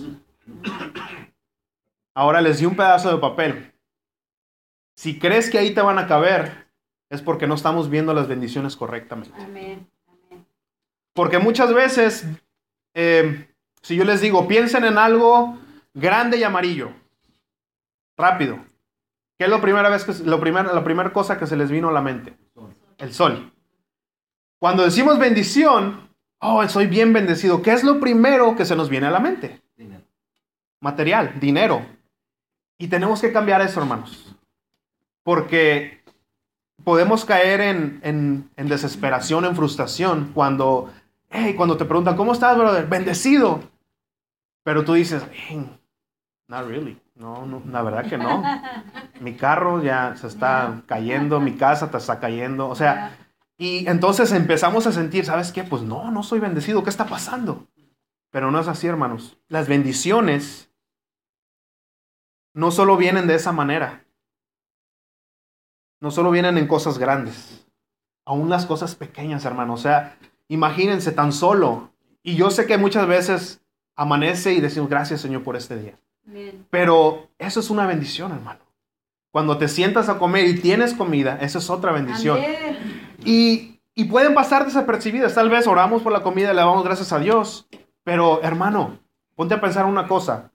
Ahora 2.14 2.40
les 2.40 2.60
di 2.60 2.66
un 2.66 2.78
pedazo 2.78 3.12
de 3.12 3.18
papel. 3.18 3.74
Si 4.96 5.20
crees 5.20 5.50
que 5.50 5.58
ahí 5.58 5.74
te 5.74 5.82
van 5.82 6.00
a 6.00 6.08
caber, 6.08 6.70
es 7.10 7.22
porque 7.22 7.48
no 7.48 7.56
estamos 7.56 7.90
viendo 7.90 8.14
las 8.14 8.30
bendiciones 8.30 8.78
correctamente. 8.78 9.36
Amén. 9.44 9.90
Amén. 10.08 10.46
Porque 11.12 11.38
muchas 11.38 11.74
veces, 11.74 12.26
eh, 12.94 13.54
si 13.82 13.98
yo 13.98 14.06
les 14.06 14.22
digo, 14.22 14.48
piensen 14.48 14.86
en 14.86 14.98
algo 14.98 15.58
grande 15.94 16.38
y 16.38 16.44
amarillo, 16.44 16.94
rápido, 18.16 18.58
¿qué 19.38 19.46
es 19.46 19.50
lo 19.50 19.62
primera 19.62 19.90
vez 19.90 20.04
que, 20.04 20.14
lo 20.24 20.40
primer- 20.40 20.66
la 20.74 20.84
primera 20.84 21.12
cosa 21.14 21.38
que 21.38 21.48
se 21.48 21.56
les 21.58 21.70
vino 21.72 21.90
a 21.90 21.94
la 21.94 22.02
mente? 22.02 22.38
El 22.98 23.14
sol. 23.14 23.52
Cuando 24.60 24.84
decimos 24.84 25.20
bendición, 25.20 26.10
oh, 26.40 26.68
soy 26.68 26.88
bien 26.88 27.12
bendecido, 27.14 27.62
¿qué 27.62 27.74
es 27.74 27.84
lo 27.84 28.00
primero 28.00 28.56
que 28.56 28.66
se 28.66 28.76
nos 28.76 28.90
viene 28.90 29.08
a 29.08 29.12
la 29.12 29.20
mente? 29.20 29.62
Dinero. 29.76 30.04
Material, 30.82 31.40
dinero. 31.40 31.86
Y 32.78 32.88
tenemos 32.88 33.22
que 33.22 33.32
cambiar 33.34 33.62
eso, 33.62 33.80
hermanos. 33.82 34.36
Porque 35.24 36.04
podemos 36.84 37.26
caer 37.26 37.62
en, 37.62 38.00
en- 38.04 38.50
en 38.56 38.68
desesperación, 38.68 39.46
en 39.46 39.56
frustración, 39.56 40.32
cuando, 40.34 40.92
hey, 41.30 41.54
cuando 41.56 41.78
te 41.78 41.86
preguntan, 41.86 42.16
¿cómo 42.16 42.32
estás, 42.34 42.58
brother? 42.58 42.88
Bendecido. 42.88 43.62
Pero 44.64 44.84
tú 44.84 44.94
dices, 44.94 45.24
"Hey, 45.32 45.70
not 46.48 46.68
really. 46.68 47.00
No, 47.16 47.46
no, 47.46 47.62
la 47.72 47.82
verdad 47.82 48.10
que 48.10 48.18
no. 48.18 48.44
Mi 49.22 49.36
carro 49.36 49.82
ya 49.82 50.16
se 50.18 50.28
está 50.28 50.84
cayendo, 50.86 51.40
mi 51.40 51.56
casa 51.56 51.90
te 51.90 51.98
está 51.98 52.20
cayendo. 52.20 52.68
O 52.68 52.76
sea, 52.76 53.18
y 53.58 53.88
entonces 53.88 54.32
empezamos 54.34 54.86
a 54.86 54.92
sentir, 54.92 55.26
¿sabes 55.26 55.52
qué? 55.52 55.64
Pues 55.64 55.82
no, 55.82 56.12
no 56.12 56.24
soy 56.24 56.40
bendecido. 56.40 56.84
¿Qué 56.84 56.90
está 56.90 57.06
pasando? 57.06 57.68
Pero 58.32 58.52
no 58.52 58.60
es 58.60 58.68
así, 58.68 58.88
hermanos. 58.88 59.38
Las 59.48 59.70
bendiciones 59.70 60.70
no 62.54 62.72
solo 62.72 62.98
vienen 62.98 63.28
de 63.28 63.36
esa 63.36 63.54
manera. 63.54 64.06
No 66.02 66.12
solo 66.12 66.32
vienen 66.32 66.58
en 66.58 66.68
cosas 66.68 66.98
grandes. 66.98 67.66
Aún 68.26 68.50
las 68.50 68.66
cosas 68.66 68.96
pequeñas, 68.96 69.46
hermano. 69.46 69.74
O 69.74 69.78
sea, 69.78 70.18
imagínense 70.50 71.14
tan 71.14 71.32
solo. 71.32 71.92
Y 72.24 72.36
yo 72.36 72.52
sé 72.52 72.66
que 72.66 72.78
muchas 72.78 73.08
veces 73.08 73.62
amanece 73.96 74.54
y 74.54 74.60
decimos, 74.60 74.90
gracias 74.90 75.22
Señor 75.22 75.44
por 75.44 75.56
este 75.56 75.78
día. 75.80 75.98
Pero 76.70 77.28
eso 77.38 77.60
es 77.60 77.70
una 77.70 77.86
bendición, 77.88 78.32
hermano. 78.32 78.60
Cuando 79.32 79.58
te 79.58 79.68
sientas 79.68 80.08
a 80.10 80.18
comer 80.18 80.46
y 80.48 80.60
tienes 80.60 80.94
comida, 80.94 81.38
eso 81.42 81.60
es 81.60 81.70
otra 81.70 81.92
bendición. 81.92 82.38
Y, 83.26 83.80
y 83.94 84.06
pueden 84.06 84.34
pasar 84.34 84.66
desapercibidas. 84.66 85.36
Tal 85.36 85.50
vez 85.50 85.68
oramos 85.68 86.02
por 86.02 86.12
la 86.14 86.24
comida 86.24 86.52
y 86.52 86.56
le 86.56 86.62
damos 86.62 86.84
gracias 86.84 87.12
a 87.12 87.20
Dios. 87.20 87.68
Pero, 88.04 88.42
hermano, 88.44 88.98
ponte 89.36 89.54
a 89.56 89.62
pensar 89.62 89.86
una 89.86 90.08
cosa. 90.08 90.52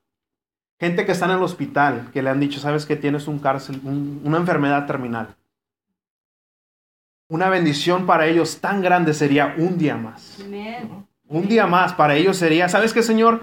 Gente 0.78 1.04
que 1.04 1.12
está 1.12 1.26
en 1.26 1.32
el 1.32 1.42
hospital, 1.42 2.08
que 2.12 2.22
le 2.22 2.30
han 2.30 2.40
dicho, 2.40 2.58
sabes 2.58 2.86
que 2.86 2.96
tienes 2.96 3.28
un 3.28 3.38
cárcel, 3.38 3.80
un- 3.84 4.22
una 4.24 4.38
enfermedad 4.38 4.86
terminal. 4.86 5.36
Una 7.28 7.48
bendición 7.48 8.06
para 8.06 8.26
ellos 8.26 8.60
tan 8.60 8.80
grande 8.82 9.14
sería 9.14 9.54
un 9.58 9.78
día 9.78 9.96
más. 9.96 10.38
Un 11.28 11.46
día 11.48 11.66
más 11.66 11.92
para 11.92 12.16
ellos 12.16 12.36
sería, 12.38 12.68
¿sabes 12.68 12.92
qué, 12.92 13.02
Señor? 13.02 13.42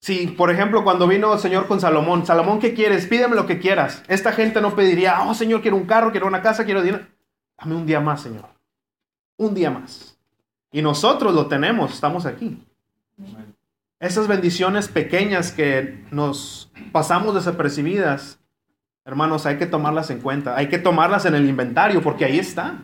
Si, 0.00 0.26
por 0.28 0.50
ejemplo, 0.50 0.84
cuando 0.84 1.08
vino 1.08 1.32
el 1.32 1.38
Señor 1.40 1.66
con 1.66 1.80
Salomón, 1.80 2.26
Salomón, 2.26 2.60
¿qué 2.60 2.74
quieres? 2.74 3.06
Pídeme 3.06 3.34
lo 3.34 3.46
que 3.46 3.58
quieras. 3.58 4.02
Esta 4.08 4.32
gente 4.32 4.60
no 4.60 4.74
pediría, 4.76 5.22
oh, 5.22 5.34
Señor, 5.34 5.62
quiero 5.62 5.76
un 5.76 5.86
carro, 5.86 6.10
quiero 6.10 6.26
una 6.26 6.42
casa, 6.42 6.64
quiero 6.64 6.82
dinero. 6.82 7.06
Dame 7.58 7.74
un 7.74 7.86
día 7.86 8.00
más, 8.00 8.22
Señor. 8.22 8.44
Un 9.38 9.54
día 9.54 9.70
más. 9.70 10.18
Y 10.70 10.82
nosotros 10.82 11.34
lo 11.34 11.46
tenemos, 11.46 11.92
estamos 11.94 12.26
aquí. 12.26 12.62
Esas 13.98 14.28
bendiciones 14.28 14.88
pequeñas 14.88 15.50
que 15.50 16.04
nos 16.10 16.70
pasamos 16.92 17.34
desapercibidas, 17.34 18.38
hermanos, 19.04 19.46
hay 19.46 19.56
que 19.56 19.66
tomarlas 19.66 20.10
en 20.10 20.20
cuenta. 20.20 20.56
Hay 20.56 20.68
que 20.68 20.78
tomarlas 20.78 21.24
en 21.24 21.34
el 21.34 21.48
inventario 21.48 22.02
porque 22.02 22.26
ahí 22.26 22.38
está 22.38 22.82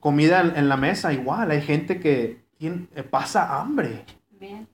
comida 0.00 0.40
en, 0.40 0.68
la 0.68 0.76
mesa, 0.76 1.12
igual. 1.12 1.50
Hay 1.50 1.62
gente 1.62 2.00
que 2.00 2.42
tiene- 2.58 2.86
pasa 3.10 3.60
hambre. 3.60 4.04
Amén. 4.36 4.66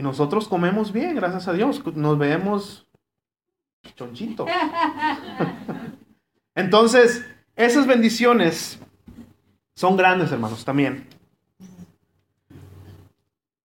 Y 0.00 0.02
nosotros 0.02 0.48
comemos 0.48 0.94
bien, 0.94 1.14
gracias 1.14 1.46
a 1.46 1.52
Dios. 1.52 1.84
Nos 1.94 2.16
vemos 2.16 2.86
chonchitos. 3.96 4.48
Entonces, 6.54 7.26
esas 7.54 7.86
bendiciones 7.86 8.80
son 9.74 9.98
grandes, 9.98 10.32
hermanos, 10.32 10.64
también. 10.64 11.06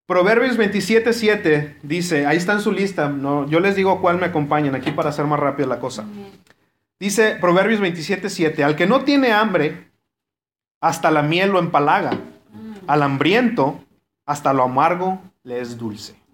Proverbios 0.05 0.59
27.7 0.59 1.77
dice, 1.83 2.25
ahí 2.25 2.35
está 2.35 2.51
en 2.51 2.59
su 2.59 2.73
lista, 2.73 3.07
no, 3.07 3.47
yo 3.47 3.61
les 3.61 3.77
digo 3.77 4.01
cuál 4.01 4.17
me 4.17 4.25
acompañan 4.25 4.75
aquí 4.75 4.91
para 4.91 5.11
hacer 5.11 5.23
más 5.27 5.39
rápido 5.39 5.69
la 5.69 5.79
cosa. 5.79 6.03
Dice 6.99 7.37
Proverbios 7.39 7.79
27.7, 7.79 8.61
al 8.61 8.75
que 8.75 8.87
no 8.87 9.05
tiene 9.05 9.31
hambre, 9.31 9.89
hasta 10.81 11.11
la 11.11 11.21
miel 11.21 11.51
lo 11.51 11.59
empalaga. 11.59 12.11
Al 12.87 13.03
hambriento, 13.03 13.79
hasta 14.25 14.51
lo 14.51 14.63
amargo 14.63 15.21
le 15.43 15.61
es 15.61 15.77
dulce. 15.77 16.24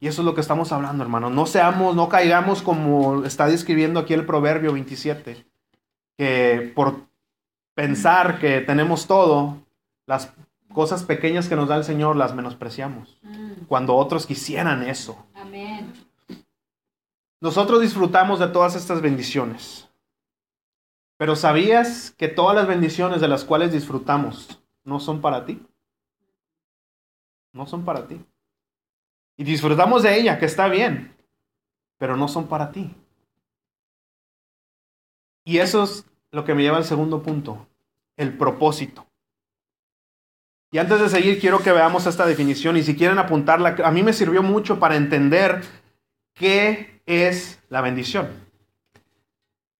Y 0.00 0.06
eso 0.08 0.22
es 0.22 0.26
lo 0.26 0.34
que 0.34 0.40
estamos 0.40 0.70
hablando, 0.72 1.02
hermano. 1.02 1.28
No 1.30 1.46
seamos, 1.46 1.96
no 1.96 2.08
caigamos 2.08 2.62
como 2.62 3.24
está 3.24 3.46
describiendo 3.46 3.98
aquí 4.00 4.14
el 4.14 4.24
Proverbio 4.26 4.72
27, 4.72 5.44
que 6.16 6.72
por 6.74 7.00
pensar 7.74 8.38
que 8.38 8.60
tenemos 8.60 9.06
todo, 9.06 9.58
las 10.06 10.32
cosas 10.72 11.02
pequeñas 11.02 11.48
que 11.48 11.56
nos 11.56 11.68
da 11.68 11.76
el 11.76 11.84
Señor 11.84 12.16
las 12.16 12.34
menospreciamos, 12.34 13.18
Mm. 13.22 13.64
cuando 13.66 13.96
otros 13.96 14.26
quisieran 14.26 14.82
eso. 14.84 15.26
Amén. 15.34 15.92
Nosotros 17.40 17.80
disfrutamos 17.80 18.38
de 18.38 18.48
todas 18.48 18.74
estas 18.76 19.00
bendiciones. 19.00 19.88
Pero 21.16 21.34
¿sabías 21.34 22.12
que 22.12 22.28
todas 22.28 22.54
las 22.54 22.66
bendiciones 22.68 23.20
de 23.20 23.28
las 23.28 23.44
cuales 23.44 23.72
disfrutamos 23.72 24.60
no 24.84 25.00
son 25.00 25.20
para 25.20 25.44
ti? 25.44 25.60
No 27.52 27.66
son 27.66 27.84
para 27.84 28.06
ti. 28.06 28.20
Y 29.38 29.44
disfrutamos 29.44 30.02
de 30.02 30.20
ella, 30.20 30.38
que 30.38 30.44
está 30.44 30.68
bien, 30.68 31.16
pero 31.96 32.14
no 32.18 32.28
son 32.28 32.46
para 32.46 32.70
ti. 32.70 32.94
Y 35.44 35.58
eso 35.58 35.84
es 35.84 36.04
lo 36.30 36.44
que 36.44 36.54
me 36.54 36.62
lleva 36.62 36.76
al 36.76 36.84
segundo 36.84 37.22
punto, 37.22 37.66
el 38.18 38.36
propósito. 38.36 39.06
Y 40.70 40.76
antes 40.76 41.00
de 41.00 41.08
seguir, 41.08 41.40
quiero 41.40 41.60
que 41.60 41.72
veamos 41.72 42.04
esta 42.06 42.26
definición 42.26 42.76
y 42.76 42.82
si 42.82 42.94
quieren 42.94 43.18
apuntarla, 43.18 43.76
a 43.82 43.90
mí 43.90 44.02
me 44.02 44.12
sirvió 44.12 44.42
mucho 44.42 44.78
para 44.78 44.96
entender 44.96 45.62
¿Qué 46.38 47.00
es 47.04 47.58
la 47.68 47.80
bendición? 47.80 48.28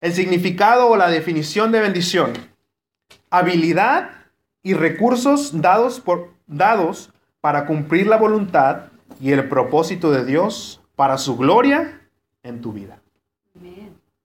El 0.01 0.11
significado 0.11 0.89
o 0.89 0.97
la 0.97 1.09
definición 1.09 1.71
de 1.71 1.79
bendición. 1.79 2.33
Habilidad 3.29 4.09
y 4.61 4.73
recursos 4.73 5.61
dados, 5.61 6.01
por, 6.01 6.33
dados 6.47 7.11
para 7.39 7.65
cumplir 7.65 8.07
la 8.07 8.17
voluntad 8.17 8.88
y 9.19 9.31
el 9.31 9.47
propósito 9.49 10.11
de 10.11 10.25
Dios 10.25 10.81
para 10.95 11.17
su 11.17 11.37
gloria 11.37 12.01
en 12.43 12.61
tu 12.61 12.71
vida. 12.73 12.99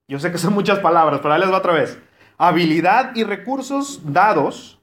Yo 0.08 0.18
sé 0.18 0.30
que 0.30 0.38
son 0.38 0.54
muchas 0.54 0.78
palabras, 0.80 1.20
pero 1.22 1.34
ahí 1.34 1.40
les 1.40 1.50
va 1.50 1.58
otra 1.58 1.72
vez. 1.72 1.98
Habilidad 2.36 3.14
y 3.16 3.24
recursos 3.24 4.00
dados 4.12 4.80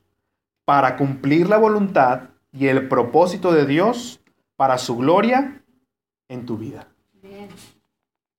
para 0.65 0.98
cumplir 0.98 1.48
la 1.50 1.58
voluntad 1.58 2.30
y 2.51 2.68
el 2.68 2.88
propósito 2.88 3.51
de 3.51 3.65
Dios 3.65 4.20
para 4.56 4.77
su 4.77 4.98
gloria 4.98 5.63
en 6.27 6.46
tu 6.46 6.58
vida. 6.58 6.88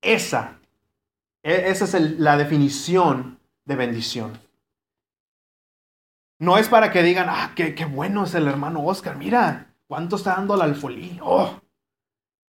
Esa, 0.02 0.59
e- 1.43 1.64
esa 1.71 1.85
es 1.85 1.95
el- 1.95 2.23
la 2.23 2.37
definición 2.37 3.38
de 3.64 3.76
bendición. 3.76 4.33
No 6.38 6.59
es 6.59 6.69
para 6.69 6.91
que 6.91 7.02
digan, 7.02 7.29
ah, 7.29 7.52
qué, 7.55 7.75
qué 7.75 7.85
bueno 7.85 8.25
es 8.25 8.35
el 8.35 8.49
hermano 8.49 8.83
Oscar, 8.85 9.17
mira, 9.17 9.72
cuánto 9.93 10.17
está 10.17 10.37
dando 10.37 10.55
al 10.55 10.63
alfolí. 10.63 11.19
Oh, 11.23 11.55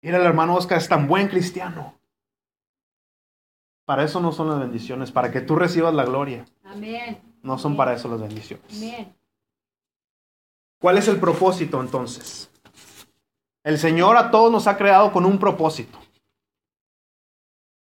mira, 0.02 0.18
el 0.18 0.24
hermano 0.24 0.56
Oscar 0.56 0.78
es 0.78 0.88
tan 0.88 1.10
buen 1.10 1.28
cristiano. 1.28 2.00
Para 3.84 4.06
eso 4.06 4.22
no 4.22 4.32
son 4.32 4.48
las 4.48 4.60
bendiciones, 4.60 5.12
para 5.12 5.30
que 5.30 5.42
tú 5.42 5.58
recibas 5.58 5.94
la 5.94 6.06
gloria. 6.06 6.46
Amén. 6.64 7.22
No 7.42 7.58
son 7.58 7.76
para 7.76 7.96
eso 7.96 8.08
las 8.08 8.22
bendiciones. 8.22 8.66
Amén. 8.78 9.14
¿Cuál 10.80 10.98
es 11.00 11.10
el 11.10 11.20
propósito 11.20 11.82
entonces? 11.82 12.50
El 13.66 13.78
Señor 13.78 14.16
a 14.16 14.32
todos 14.32 14.50
nos 14.50 14.66
ha 14.68 14.78
creado 14.78 15.12
con 15.12 15.26
un 15.26 15.38
propósito. 15.38 16.00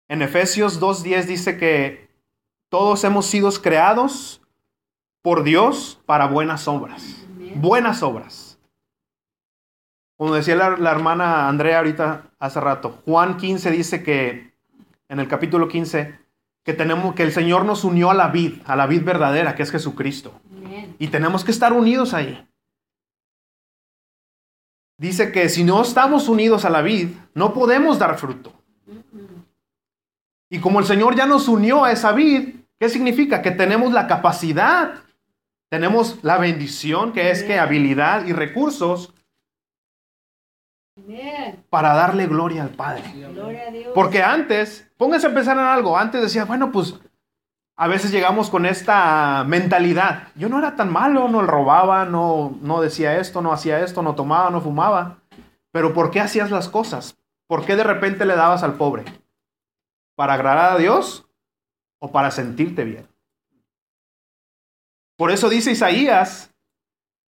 En 0.07 0.21
Efesios 0.21 0.79
2.10 0.79 1.23
dice 1.23 1.57
que 1.57 2.07
todos 2.69 3.03
hemos 3.03 3.25
sido 3.25 3.49
creados 3.53 4.43
por 5.23 5.41
Dios 5.41 5.99
para 6.05 6.27
buenas 6.27 6.67
obras. 6.67 7.15
Amén. 7.25 7.59
Buenas 7.59 8.03
obras. 8.03 8.48
Como 10.19 10.35
decía 10.35 10.57
la, 10.57 10.71
la 10.75 10.91
hermana 10.91 11.47
Andrea 11.47 11.77
ahorita 11.77 12.23
hace 12.39 12.59
rato, 12.59 12.99
Juan 13.05 13.37
15 13.37 13.71
dice 13.71 14.03
que 14.03 14.51
en 15.07 15.19
el 15.21 15.29
capítulo 15.29 15.69
15 15.69 16.13
que 16.65 16.73
tenemos 16.73 17.15
que 17.15 17.23
el 17.23 17.31
Señor 17.31 17.63
nos 17.63 17.85
unió 17.85 18.11
a 18.11 18.13
la 18.13 18.27
vid, 18.27 18.55
a 18.65 18.75
la 18.75 18.85
vid 18.85 19.01
verdadera, 19.05 19.55
que 19.55 19.63
es 19.63 19.71
Jesucristo. 19.71 20.33
Y 20.99 21.07
tenemos 21.07 21.45
que 21.45 21.51
estar 21.51 21.71
unidos 21.71 22.13
ahí. 22.13 22.45
Dice 24.97 25.31
que 25.31 25.47
si 25.47 25.63
no 25.63 25.81
estamos 25.81 26.27
unidos 26.27 26.65
a 26.65 26.69
la 26.69 26.81
vid, 26.81 27.11
no 27.33 27.53
podemos 27.53 27.97
dar 27.97 28.17
fruto. 28.17 28.51
Y 30.49 30.59
como 30.59 30.81
el 30.81 30.85
Señor 30.85 31.15
ya 31.15 31.27
nos 31.27 31.47
unió 31.47 31.85
a 31.85 31.93
esa 31.93 32.11
vid, 32.11 32.55
¿qué 32.77 32.89
significa? 32.89 33.41
Que 33.41 33.51
tenemos 33.51 33.93
la 33.93 34.05
capacidad, 34.07 34.95
tenemos 35.69 36.19
la 36.23 36.37
bendición, 36.37 37.13
que 37.13 37.31
es 37.31 37.41
que 37.41 37.57
habilidad 37.57 38.25
y 38.25 38.33
recursos. 38.33 39.13
Para 41.69 41.93
darle 41.93 42.27
gloria 42.27 42.63
al 42.63 42.69
Padre. 42.69 43.03
Porque 43.93 44.21
antes, 44.21 44.89
pónganse 44.97 45.27
a 45.27 45.33
pensar 45.33 45.57
en 45.57 45.63
algo, 45.63 45.97
antes 45.97 46.21
decía, 46.21 46.45
bueno, 46.45 46.71
pues 46.71 46.95
a 47.75 47.87
veces 47.87 48.11
llegamos 48.11 48.49
con 48.49 48.65
esta 48.65 49.43
mentalidad. 49.47 50.27
Yo 50.35 50.49
no 50.49 50.59
era 50.59 50.75
tan 50.75 50.91
malo, 50.91 51.29
no 51.29 51.41
robaba, 51.43 52.05
no, 52.05 52.57
no 52.61 52.81
decía 52.81 53.17
esto, 53.19 53.41
no 53.41 53.53
hacía 53.53 53.79
esto, 53.79 54.01
no 54.01 54.15
tomaba, 54.15 54.49
no 54.49 54.59
fumaba. 54.59 55.19
Pero 55.71 55.93
¿por 55.93 56.11
qué 56.11 56.19
hacías 56.19 56.51
las 56.51 56.67
cosas? 56.67 57.17
¿Por 57.47 57.65
qué 57.65 57.75
de 57.75 57.83
repente 57.83 58.25
le 58.25 58.35
dabas 58.35 58.63
al 58.63 58.73
pobre? 58.73 59.05
¿Para 60.15 60.33
agradar 60.33 60.73
a 60.73 60.77
Dios 60.77 61.25
o 61.99 62.11
para 62.11 62.31
sentirte 62.31 62.83
bien? 62.83 63.07
Por 65.15 65.31
eso 65.31 65.49
dice 65.49 65.71
Isaías 65.71 66.53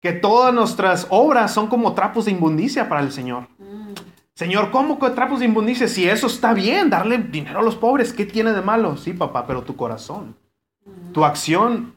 que 0.00 0.12
todas 0.12 0.54
nuestras 0.54 1.06
obras 1.10 1.52
son 1.52 1.66
como 1.68 1.94
trapos 1.94 2.24
de 2.26 2.30
inmundicia 2.32 2.88
para 2.88 3.00
el 3.00 3.10
Señor. 3.12 3.48
Mm. 3.58 3.92
Señor, 4.34 4.70
¿cómo 4.70 4.98
que 4.98 5.10
trapos 5.10 5.40
de 5.40 5.46
inmundicia? 5.46 5.88
Si 5.88 6.08
eso 6.08 6.28
está 6.28 6.54
bien, 6.54 6.90
darle 6.90 7.18
dinero 7.18 7.58
a 7.58 7.62
los 7.62 7.74
pobres, 7.76 8.12
¿qué 8.12 8.24
tiene 8.24 8.52
de 8.52 8.62
malo? 8.62 8.96
Sí, 8.96 9.12
papá, 9.12 9.46
pero 9.46 9.62
tu 9.62 9.74
corazón, 9.74 10.36
tu 11.12 11.24
acción, 11.24 11.94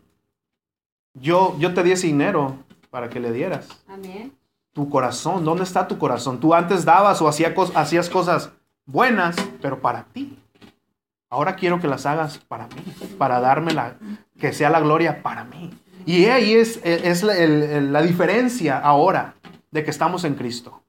yo, 1.13 1.55
yo 1.59 1.73
te 1.73 1.83
di 1.83 1.91
ese 1.91 2.07
dinero 2.07 2.55
para 2.89 3.09
que 3.09 3.19
le 3.19 3.31
dieras. 3.31 3.67
Amén. 3.87 4.33
Tu 4.73 4.89
corazón, 4.89 5.43
¿dónde 5.45 5.63
está 5.63 5.87
tu 5.87 5.97
corazón? 5.97 6.39
Tú 6.39 6.53
antes 6.53 6.85
dabas 6.85 7.21
o 7.21 7.27
hacía 7.27 7.53
cos- 7.53 7.73
hacías 7.75 8.09
cosas 8.09 8.51
buenas, 8.85 9.35
pero 9.61 9.79
para 9.81 10.05
ti. 10.05 10.39
Ahora 11.29 11.55
quiero 11.55 11.79
que 11.79 11.87
las 11.87 12.05
hagas 12.05 12.37
para 12.39 12.67
mí, 12.67 12.83
para 13.17 13.39
darme 13.39 13.73
la, 13.73 13.95
que 14.39 14.51
sea 14.53 14.69
la 14.69 14.79
gloria 14.81 15.21
para 15.21 15.43
mí. 15.43 15.69
Y 16.05 16.25
ahí 16.25 16.53
es, 16.53 16.79
es 16.83 17.23
la, 17.23 17.37
el- 17.37 17.91
la 17.93 18.01
diferencia 18.01 18.79
ahora 18.79 19.35
de 19.71 19.83
que 19.83 19.91
estamos 19.91 20.23
en 20.23 20.35
Cristo. 20.35 20.81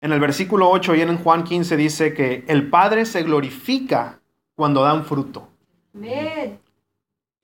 En 0.00 0.12
el 0.12 0.20
versículo 0.20 0.70
8 0.70 0.94
y 0.94 1.00
en 1.00 1.18
Juan 1.18 1.44
15 1.44 1.76
dice 1.76 2.14
que 2.14 2.44
el 2.48 2.68
Padre 2.70 3.06
se 3.06 3.22
glorifica 3.22 4.20
cuando 4.54 4.82
dan 4.82 5.04
fruto. 5.04 5.48
Amén. 5.94 6.60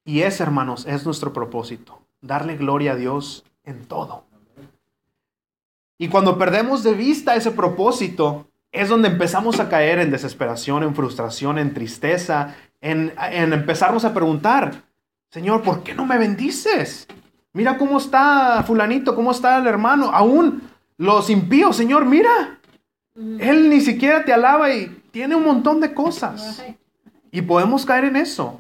Y 0.05 0.21
ese, 0.23 0.43
hermanos, 0.43 0.87
es 0.87 1.05
nuestro 1.05 1.33
propósito, 1.33 2.03
darle 2.21 2.57
gloria 2.57 2.93
a 2.93 2.97
Dios 2.97 3.45
en 3.65 3.85
todo. 3.87 4.25
Y 5.99 6.09
cuando 6.09 6.37
perdemos 6.39 6.83
de 6.83 6.95
vista 6.95 7.37
ese 7.37 7.53
propósito, 7.53 8.49
es 8.73 8.89
donde 8.89 9.09
empezamos 9.09 9.61
a 9.61 9.69
caer 9.69 9.99
en 10.01 10.11
desesperación, 10.11 10.83
en 10.83 10.95
frustración, 10.95 11.59
en 11.59 11.73
tristeza, 11.75 12.57
en, 12.83 13.15
en 13.31 13.53
empezarnos 13.55 14.05
a 14.05 14.13
preguntar, 14.13 14.83
Señor, 15.31 15.63
¿por 15.63 15.83
qué 15.83 15.95
no 15.95 16.05
me 16.05 16.19
bendices? 16.19 17.07
Mira 17.55 17.79
cómo 17.79 17.97
está 17.99 18.63
fulanito, 18.67 19.15
cómo 19.15 19.31
está 19.31 19.57
el 19.59 19.67
hermano, 19.67 20.11
aún 20.13 20.63
los 20.99 21.31
impíos, 21.31 21.77
Señor, 21.77 22.05
mira. 22.05 22.59
Él 23.15 23.69
ni 23.71 23.81
siquiera 23.81 24.25
te 24.25 24.33
alaba 24.33 24.73
y 24.73 25.03
tiene 25.11 25.35
un 25.37 25.45
montón 25.45 25.81
de 25.81 25.93
cosas. 25.95 26.63
Y 27.31 27.43
podemos 27.43 27.87
caer 27.87 28.05
en 28.05 28.17
eso. 28.17 28.59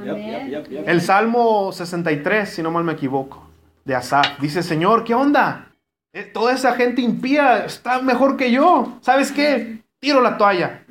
El 0.86 1.00
Salmo 1.00 1.72
63, 1.72 2.48
si 2.48 2.62
no 2.62 2.70
mal 2.70 2.84
me 2.84 2.92
equivoco, 2.92 3.46
de 3.84 3.94
Asaf, 3.94 4.40
dice, 4.40 4.62
Señor, 4.62 5.04
¿qué 5.04 5.14
onda? 5.14 5.68
Eh, 6.14 6.22
Toda 6.24 6.52
esa 6.52 6.72
gente 6.74 7.00
impía 7.02 7.64
está 7.64 8.00
mejor 8.00 8.36
que 8.36 8.50
yo. 8.50 8.98
¿Sabes 9.00 9.32
qué? 9.32 9.82
Tiro 10.00 10.20
la 10.20 10.36
toalla. 10.36 10.84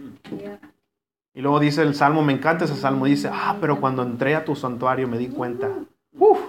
Y 1.34 1.42
luego 1.42 1.60
dice 1.60 1.82
el 1.82 1.96
Salmo, 1.96 2.24
me 2.24 2.34
encanta 2.34 2.66
ese 2.66 2.76
Salmo, 2.76 3.06
dice, 3.06 3.30
ah, 3.32 3.58
pero 3.62 3.80
cuando 3.80 4.04
entré 4.04 4.36
a 4.36 4.44
tu 4.44 4.56
santuario 4.56 5.08
me 5.08 5.18
di 5.18 5.28
cuenta. 5.28 5.70
Uf, 6.14 6.40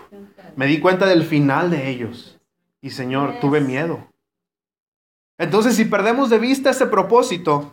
me 0.57 0.67
di 0.67 0.81
cuenta 0.81 1.07
del 1.07 1.25
final 1.25 1.71
de 1.71 1.89
ellos. 1.89 2.39
Y 2.81 2.91
Señor, 2.91 3.39
tuve 3.41 3.61
miedo. 3.61 4.09
Entonces, 5.39 5.77
si 5.77 5.85
perdemos 5.85 6.31
de 6.31 6.39
vista 6.39 6.71
ese 6.71 6.87
propósito, 6.87 7.73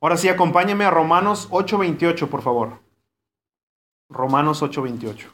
ahora 0.00 0.16
sí, 0.16 0.28
acompáñeme 0.28 0.84
a 0.84 0.90
Romanos 0.90 1.48
8:28, 1.50 2.28
por 2.28 2.42
favor. 2.42 2.80
Romanos 4.08 4.62
8:28. 4.62 5.26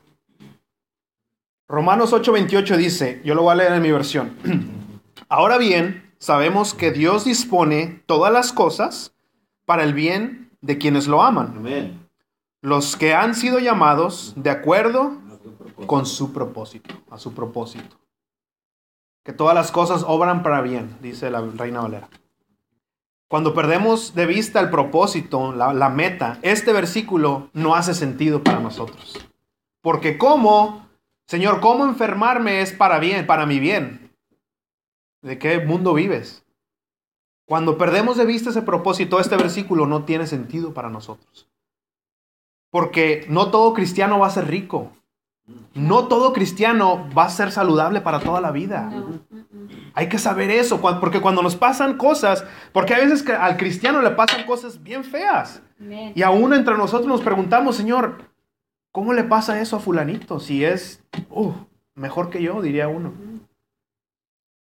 Romanos 1.68 2.12
8:28 2.12 2.76
dice, 2.76 3.22
yo 3.24 3.34
lo 3.34 3.42
voy 3.42 3.52
a 3.52 3.56
leer 3.56 3.72
en 3.72 3.82
mi 3.82 3.90
versión. 3.90 4.36
Ahora 5.28 5.56
bien, 5.56 6.12
sabemos 6.18 6.74
que 6.74 6.90
Dios 6.90 7.24
dispone 7.24 8.02
todas 8.06 8.32
las 8.32 8.52
cosas 8.52 9.14
para 9.64 9.84
el 9.84 9.94
bien 9.94 10.50
de 10.64 10.78
quienes 10.78 11.06
lo 11.06 11.22
aman, 11.22 11.54
Amén. 11.58 12.08
los 12.62 12.96
que 12.96 13.12
han 13.12 13.34
sido 13.34 13.58
llamados 13.58 14.32
de 14.36 14.48
acuerdo 14.48 15.18
con 15.86 16.06
su 16.06 16.32
propósito, 16.32 16.94
a 17.10 17.18
su 17.18 17.34
propósito. 17.34 17.96
Que 19.24 19.34
todas 19.34 19.54
las 19.54 19.70
cosas 19.70 20.04
obran 20.06 20.42
para 20.42 20.62
bien, 20.62 20.96
dice 21.02 21.30
la 21.30 21.42
Reina 21.42 21.82
Valera. 21.82 22.08
Cuando 23.28 23.52
perdemos 23.52 24.14
de 24.14 24.26
vista 24.26 24.60
el 24.60 24.70
propósito, 24.70 25.52
la, 25.52 25.74
la 25.74 25.90
meta, 25.90 26.38
este 26.42 26.72
versículo 26.72 27.50
no 27.52 27.74
hace 27.74 27.92
sentido 27.92 28.42
para 28.42 28.60
nosotros. 28.60 29.18
Porque 29.82 30.16
cómo, 30.16 30.88
Señor, 31.26 31.60
cómo 31.60 31.84
enfermarme 31.84 32.62
es 32.62 32.72
para 32.72 32.98
bien, 32.98 33.26
para 33.26 33.44
mi 33.44 33.58
bien. 33.58 34.14
¿De 35.20 35.38
qué 35.38 35.58
mundo 35.60 35.92
vives? 35.94 36.43
Cuando 37.46 37.76
perdemos 37.76 38.16
de 38.16 38.24
vista 38.24 38.50
ese 38.50 38.62
propósito, 38.62 39.20
este 39.20 39.36
versículo 39.36 39.86
no 39.86 40.04
tiene 40.04 40.26
sentido 40.26 40.72
para 40.72 40.88
nosotros. 40.88 41.48
Porque 42.70 43.26
no 43.28 43.50
todo 43.50 43.74
cristiano 43.74 44.18
va 44.18 44.28
a 44.28 44.30
ser 44.30 44.48
rico. 44.48 44.90
No 45.74 46.08
todo 46.08 46.32
cristiano 46.32 47.06
va 47.16 47.24
a 47.24 47.30
ser 47.30 47.52
saludable 47.52 48.00
para 48.00 48.20
toda 48.20 48.40
la 48.40 48.50
vida. 48.50 48.90
Hay 49.92 50.08
que 50.08 50.18
saber 50.18 50.50
eso, 50.50 50.80
porque 50.80 51.20
cuando 51.20 51.42
nos 51.42 51.54
pasan 51.54 51.98
cosas, 51.98 52.44
porque 52.72 52.94
a 52.94 52.98
veces 52.98 53.22
que 53.22 53.32
al 53.32 53.56
cristiano 53.58 54.00
le 54.00 54.10
pasan 54.10 54.46
cosas 54.46 54.82
bien 54.82 55.04
feas. 55.04 55.62
Y 56.14 56.22
aún 56.22 56.54
entre 56.54 56.76
nosotros 56.76 57.06
nos 57.06 57.20
preguntamos, 57.20 57.76
Señor, 57.76 58.22
¿cómo 58.90 59.12
le 59.12 59.24
pasa 59.24 59.60
eso 59.60 59.76
a 59.76 59.80
fulanito? 59.80 60.40
Si 60.40 60.64
es 60.64 61.04
uh, 61.28 61.52
mejor 61.94 62.30
que 62.30 62.42
yo, 62.42 62.62
diría 62.62 62.88
uno. 62.88 63.12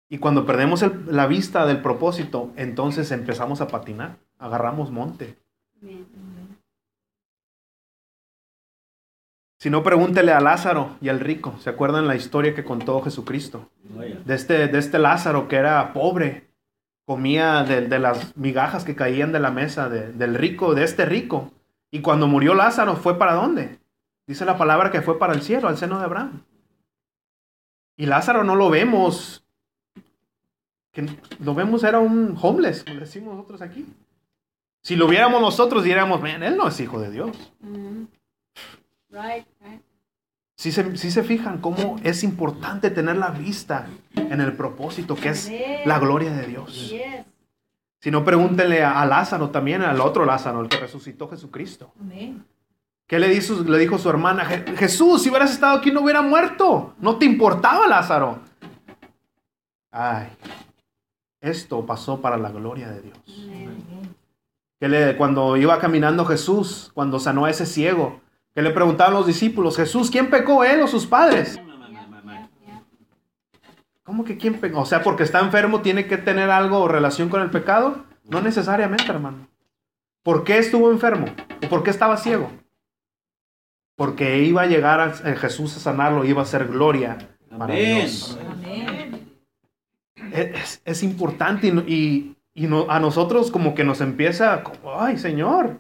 Y 0.09 0.19
cuando 0.19 0.47
perdemos 0.47 0.83
el- 0.83 1.05
la 1.15 1.27
vista 1.27 1.67
del 1.67 1.83
propósito, 1.83 2.51
entonces 2.57 3.11
empezamos 3.11 3.61
a 3.61 3.69
patinar, 3.69 4.17
agarramos 4.39 4.91
monte. 4.91 5.37
Si 9.61 9.71
no, 9.71 9.83
pregúntele 9.83 10.33
a 10.33 10.41
Lázaro 10.41 10.97
y 11.01 11.09
al 11.09 11.19
rico. 11.21 11.57
¿Se 11.59 11.69
acuerdan 11.69 12.07
la 12.07 12.15
historia 12.15 12.55
que 12.55 12.65
contó 12.65 13.03
Jesucristo? 13.03 13.69
De 14.25 14.35
este, 14.35 14.69
de 14.69 14.79
este 14.79 14.99
Lázaro 14.99 15.49
que 15.49 15.57
era 15.57 15.93
pobre, 15.93 16.49
comía 17.05 17.65
de, 17.65 17.83
de 17.83 17.99
las 17.99 18.37
migajas 18.37 18.85
que 18.85 18.95
caían 18.95 19.33
de 19.33 19.41
la 19.41 19.51
mesa 19.51 19.89
de- 19.89 20.13
del 20.13 20.35
rico, 20.37 20.75
de 20.75 20.85
este 20.85 21.05
rico. 21.07 21.51
Y 21.91 22.03
cuando 22.03 22.29
murió 22.29 22.55
Lázaro, 22.55 22.95
¿fue 22.97 23.19
para 23.19 23.33
dónde? 23.35 23.79
Dice 24.29 24.45
la 24.45 24.59
palabra 24.59 24.91
que 24.93 25.03
fue 25.03 25.19
para 25.19 25.33
el 25.33 25.43
cielo, 25.43 25.69
al 25.69 25.79
seno 25.79 25.99
de 25.99 26.05
Abraham. 26.05 26.43
Y 27.97 28.07
Lázaro 28.07 28.45
no 28.45 28.55
lo 28.55 28.71
vemos, 28.71 29.45
que 30.93 31.07
lo 31.41 31.55
vemos 31.55 31.85
era 31.85 31.99
un 31.99 32.37
homeless, 32.41 32.85
como 32.85 33.01
decimos 33.01 33.35
nosotros 33.35 33.63
aquí. 33.63 33.87
Si 34.83 34.97
lo 34.97 35.07
viéramos 35.07 35.41
nosotros, 35.41 35.85
diríamos, 35.85 36.21
"Man, 36.21 36.43
él 36.43 36.57
no 36.57 36.69
es 36.69 36.81
hijo 36.81 37.01
de 37.01 37.11
Dios. 37.11 37.53
Mhm. 37.61 38.09
Right, 39.11 39.47
right. 39.61 39.83
Si 40.57 40.73
se, 40.73 40.97
sí 40.97 41.11
se 41.11 41.23
fijan 41.23 41.59
cómo 41.59 41.97
es 42.03 42.25
importante 42.25 42.91
tener 42.91 43.17
la 43.17 43.31
vista 43.31 43.87
en 44.15 44.41
el 44.41 44.55
propósito 44.55 45.15
que 45.15 45.29
es 45.31 45.51
la 45.85 45.99
gloria 46.01 46.33
de 46.33 46.47
Dios. 46.47 46.91
Yes. 46.91 47.25
Si 48.01 48.11
no, 48.11 48.25
pregúntenle 48.25 48.83
a, 48.83 49.01
a 49.01 49.07
Lázaro 49.07 49.51
también, 49.51 49.83
al 49.83 50.01
otro 50.01 50.25
Lázaro, 50.25 50.61
el 50.61 50.69
que 50.69 50.79
resucitó 50.79 51.29
Jesucristo. 51.29 51.93
Amén. 52.01 52.45
¿Qué 53.07 53.19
le, 53.19 53.33
hizo, 53.35 53.63
le 53.65 53.79
dijo 53.79 53.99
su 53.99 54.09
hermana? 54.11 54.45
"Je- 54.45 54.77
Jesús, 54.77 55.23
si 55.23 55.31
hubieras 55.31 55.51
estado 55.53 55.79
aquí 55.79 55.91
no 55.91 56.03
hubiera 56.03 56.23
muerto. 56.23 56.95
No 57.01 57.17
te 57.17 57.25
importaba 57.25 57.87
Lázaro. 57.87 58.41
Ay, 59.91 60.29
esto 61.41 61.87
pasó 61.87 62.21
para 62.21 62.37
la 62.37 62.51
gloria 62.51 62.89
de 62.89 63.03
Dios. 63.03 63.19
Que 64.81 64.89
le, 64.89 65.17
cuando 65.17 65.57
iba 65.57 65.79
caminando 65.79 66.25
Jesús, 66.25 66.91
cuando 66.95 67.19
sanó 67.19 67.45
a 67.45 67.51
ese 67.51 67.67
ciego, 67.67 68.21
que 68.55 68.63
le 68.63 68.71
preguntaban 68.71 69.15
los 69.15 69.27
discípulos, 69.27 69.77
Jesús, 69.77 70.11
¿quién 70.11 70.31
pecó, 70.31 70.65
él 70.65 70.81
o 70.81 70.89
sus 70.89 71.07
padres? 71.07 71.61
¿Cómo 74.03 74.25
que 74.25 74.39
quién 74.39 74.55
pecó? 74.55 74.81
O 74.81 74.87
sea, 74.87 75.03
porque 75.03 75.23
está 75.23 75.41
enfermo 75.41 75.83
tiene 75.83 76.07
que 76.07 76.17
tener 76.17 76.49
algo 76.51 76.79
o 76.79 76.89
relación 76.89 77.29
con 77.29 77.43
el 77.43 77.51
pecado. 77.51 78.05
No 78.25 78.41
necesariamente, 78.41 79.05
hermano. 79.07 79.49
¿Por 80.23 80.45
qué 80.45 80.59
estuvo 80.59 80.91
enfermo? 80.91 81.27
¿O 81.65 81.69
por 81.69 81.83
qué 81.83 81.91
estaba 81.91 82.17
ciego? 82.17 82.51
Porque 83.97 84.39
iba 84.45 84.63
a 84.63 84.67
llegar 84.67 85.01
a 85.01 85.05
a 85.05 85.37
Jesús 85.37 85.77
a 85.77 85.81
sanarlo, 85.81 86.25
iba 86.25 86.41
a 86.41 86.47
ser 86.47 86.69
gloria 86.69 87.19
para 87.51 87.75
Amén. 87.75 87.97
Dios. 88.01 88.39
Amén. 88.51 89.28
Es, 90.33 90.81
es 90.85 91.03
importante 91.03 91.69
y, 91.69 91.71
y, 91.87 92.37
y 92.65 92.67
no- 92.67 92.91
a 92.91 93.01
nosotros 93.01 93.51
como 93.51 93.75
que 93.75 93.85
nos 93.85 94.01
empieza, 94.01 94.63
como, 94.63 95.01
ay 95.01 95.19
Señor, 95.19 95.77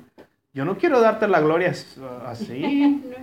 yo 0.52 0.64
no 0.64 0.76
quiero 0.78 1.00
darte 1.00 1.28
la 1.28 1.40
gloria 1.40 1.70
as- 1.70 1.98
así. 2.26 3.04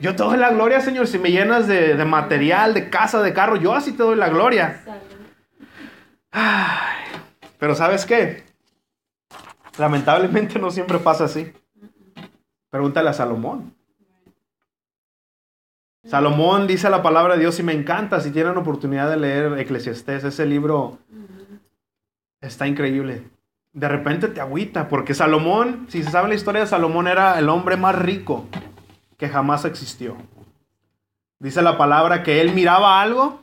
Yo 0.00 0.16
te 0.16 0.22
doy 0.22 0.38
la 0.38 0.48
gloria, 0.50 0.80
Señor, 0.80 1.06
si 1.06 1.18
me 1.18 1.30
llenas 1.30 1.66
de, 1.66 1.94
de 1.94 2.04
material, 2.06 2.72
de 2.72 2.88
casa, 2.88 3.20
de 3.20 3.34
carro, 3.34 3.56
yo 3.56 3.74
así 3.74 3.92
te 3.92 4.02
doy 4.02 4.16
la 4.16 4.30
gloria. 4.30 4.80
Ay, 6.30 7.04
pero 7.58 7.74
¿sabes 7.74 8.06
qué? 8.06 8.44
Lamentablemente 9.76 10.58
no 10.58 10.70
siempre 10.70 10.98
pasa 10.98 11.24
así. 11.24 11.52
Pregúntale 12.70 13.10
a 13.10 13.12
Salomón. 13.12 13.74
Salomón 16.04 16.66
dice 16.66 16.88
la 16.88 17.02
palabra 17.02 17.34
de 17.34 17.40
Dios 17.40 17.58
y 17.58 17.62
me 17.62 17.72
encanta 17.72 18.20
si 18.20 18.30
tienen 18.30 18.56
oportunidad 18.56 19.10
de 19.10 19.18
leer 19.18 19.58
Eclesiastés, 19.58 20.24
ese 20.24 20.46
libro 20.46 20.98
está 22.40 22.66
increíble. 22.66 23.28
De 23.72 23.88
repente 23.88 24.28
te 24.28 24.40
agüita, 24.40 24.88
porque 24.88 25.14
Salomón, 25.14 25.86
si 25.88 26.02
se 26.02 26.10
sabe 26.10 26.28
la 26.28 26.34
historia 26.34 26.62
de 26.62 26.66
Salomón, 26.66 27.06
era 27.06 27.38
el 27.38 27.48
hombre 27.48 27.76
más 27.76 27.96
rico 27.96 28.46
que 29.16 29.28
jamás 29.28 29.64
existió. 29.64 30.16
Dice 31.38 31.62
la 31.62 31.78
palabra 31.78 32.22
que 32.22 32.40
él 32.40 32.52
miraba 32.52 33.00
algo 33.00 33.42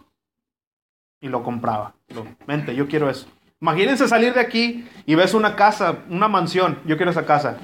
y 1.22 1.30
lo 1.30 1.44
compraba. 1.44 1.94
Lo, 2.10 2.26
Vente, 2.46 2.76
yo 2.76 2.88
quiero 2.88 3.10
eso. 3.10 3.28
Imagínense 3.62 4.08
salir 4.08 4.34
de 4.34 4.42
aquí 4.42 4.88
y 5.06 5.16
ves 5.16 5.34
una 5.34 5.56
casa, 5.56 6.00
una 6.10 6.28
mansión. 6.28 6.80
Yo 6.86 6.98
quiero 6.98 7.12
esa 7.12 7.26
casa. 7.26 7.58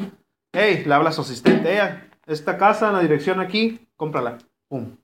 Hey, 0.51 0.83
le 0.85 0.93
habla 0.93 1.09
a 1.09 1.13
su 1.13 1.21
asistente. 1.21 1.79
Esta 2.25 2.57
casa 2.57 2.87
en 2.87 2.93
la 2.93 3.01
dirección 3.01 3.39
aquí, 3.39 3.87
cómprala. 3.95 4.37
Pum. 4.73 4.97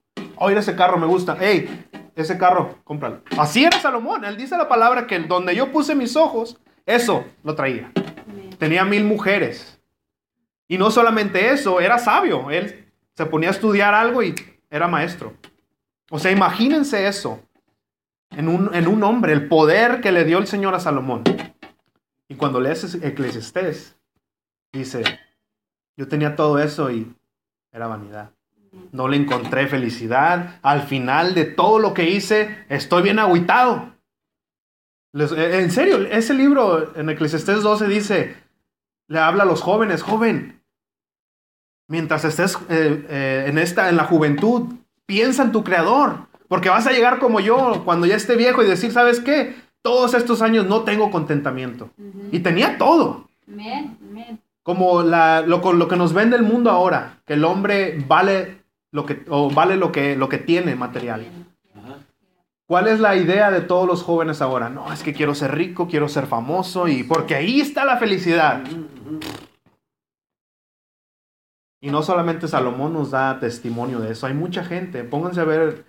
Ese 0.50 0.76
carro 0.76 0.98
me 0.98 1.06
gusta. 1.06 1.38
Hey, 1.40 1.86
ese 2.16 2.40
carro, 2.40 2.80
cómpralo. 2.84 3.22
Así 3.38 3.64
era 3.64 3.80
Salomón. 3.80 4.26
Él 4.26 4.36
dice 4.36 4.58
la 4.58 4.68
palabra 4.68 5.06
que 5.06 5.20
donde 5.20 5.56
yo 5.56 5.72
puse 5.72 5.94
mis 5.94 6.16
ojos, 6.16 6.58
eso 6.88 7.24
lo 7.44 7.54
traía. 7.54 7.92
Tenía 8.58 8.84
mil 8.84 9.04
mujeres. 9.04 9.80
Y 10.68 10.80
no 10.80 10.90
solamente 10.90 11.52
eso, 11.52 11.80
era 11.80 12.00
sabio. 12.00 12.50
Él 12.50 12.92
se 13.14 13.28
ponía 13.28 13.50
a 13.50 13.52
estudiar 13.52 13.94
algo 13.94 14.24
y 14.24 14.34
era 14.72 14.88
maestro. 14.88 15.36
O 16.10 16.18
sea, 16.18 16.32
imagínense 16.32 17.06
eso 17.06 17.40
en 18.32 18.48
un, 18.48 18.74
en 18.74 18.88
un 18.88 19.04
hombre, 19.04 19.34
el 19.34 19.48
poder 19.48 20.02
que 20.02 20.12
le 20.12 20.26
dio 20.26 20.40
el 20.40 20.48
Señor 20.48 20.74
a 20.74 20.80
Salomón. 20.80 21.26
Y 22.28 22.34
cuando 22.34 22.60
lees 22.60 22.96
Eclesiastés, 22.96 23.96
dice, 24.74 25.04
yo 25.96 26.08
tenía 26.08 26.36
todo 26.36 26.58
eso 26.58 26.90
y 26.90 27.14
era 27.72 27.86
vanidad. 27.86 28.32
No 28.92 29.08
le 29.08 29.18
encontré 29.18 29.68
felicidad. 29.68 30.60
Al 30.62 30.84
final 30.84 31.34
de 31.34 31.46
todo 31.46 31.80
lo 31.80 31.94
que 31.94 32.10
hice, 32.10 32.66
estoy 32.70 33.04
bien 33.04 33.20
agüitado. 33.20 33.94
Les- 35.14 35.32
eh, 35.32 35.62
en 35.62 35.72
serio, 35.72 36.02
ese 36.10 36.34
libro 36.34 36.96
en 36.96 37.10
Eclesiastés 37.10 37.64
12 37.64 37.88
dice, 37.88 38.36
le 39.08 39.20
habla 39.20 39.44
a 39.44 39.46
los 39.48 39.62
jóvenes, 39.62 40.04
joven, 40.04 40.62
mientras 41.88 42.26
estés 42.26 42.56
eh, 42.70 43.06
eh, 43.10 43.46
en, 43.48 43.58
esta, 43.58 43.90
en 43.90 43.96
la 43.98 44.04
juventud, 44.06 44.74
piensa 45.06 45.44
en 45.44 45.52
tu 45.52 45.64
creador, 45.64 46.28
porque 46.48 46.70
vas 46.70 46.86
a 46.86 46.92
llegar 46.92 47.20
como 47.20 47.40
yo 47.40 47.82
cuando 47.86 48.06
ya 48.06 48.16
esté 48.16 48.36
viejo 48.36 48.62
y 48.64 48.68
decir, 48.68 48.92
¿sabes 48.92 49.20
qué? 49.20 49.56
Todos 49.82 50.14
estos 50.14 50.42
años 50.42 50.68
no 50.68 50.84
tengo 50.84 51.10
contentamiento. 51.10 51.90
Y 52.32 52.40
tenía 52.40 52.78
todo. 52.78 53.28
Como 54.62 55.02
la, 55.02 55.42
lo, 55.42 55.74
lo 55.74 55.88
que 55.88 55.96
nos 55.96 56.14
vende 56.14 56.36
el 56.36 56.44
mundo 56.44 56.70
ahora, 56.70 57.22
que 57.26 57.34
el 57.34 57.44
hombre 57.46 58.04
vale 58.08 58.59
lo 58.92 59.06
que, 59.06 59.24
o 59.30 59.50
vale 59.52 59.76
lo 59.78 59.92
que, 59.92 60.16
lo 60.16 60.30
que 60.30 60.38
tiene 60.38 60.76
material. 60.76 61.26
¿Cuál 62.68 62.88
es 62.88 63.00
la 63.00 63.16
idea 63.16 63.50
de 63.50 63.62
todos 63.62 63.88
los 63.88 64.04
jóvenes 64.04 64.42
ahora? 64.42 64.70
No, 64.70 64.94
es 64.94 65.02
que 65.02 65.14
quiero 65.14 65.34
ser 65.34 65.56
rico, 65.56 65.88
quiero 65.88 66.08
ser 66.08 66.28
famoso 66.28 66.88
y 66.88 67.04
porque 67.04 67.34
ahí 67.36 67.62
está 67.62 67.84
la 67.84 67.98
felicidad. 67.98 68.64
Y 71.82 71.90
no 71.92 72.04
solamente 72.04 72.48
Salomón 72.48 72.94
nos 72.94 73.12
da 73.12 73.40
testimonio 73.40 74.00
de 74.00 74.12
eso, 74.12 74.28
hay 74.28 74.34
mucha 74.34 74.64
gente. 74.64 75.04
Pónganse 75.04 75.40
a 75.42 75.46
ver, 75.46 75.86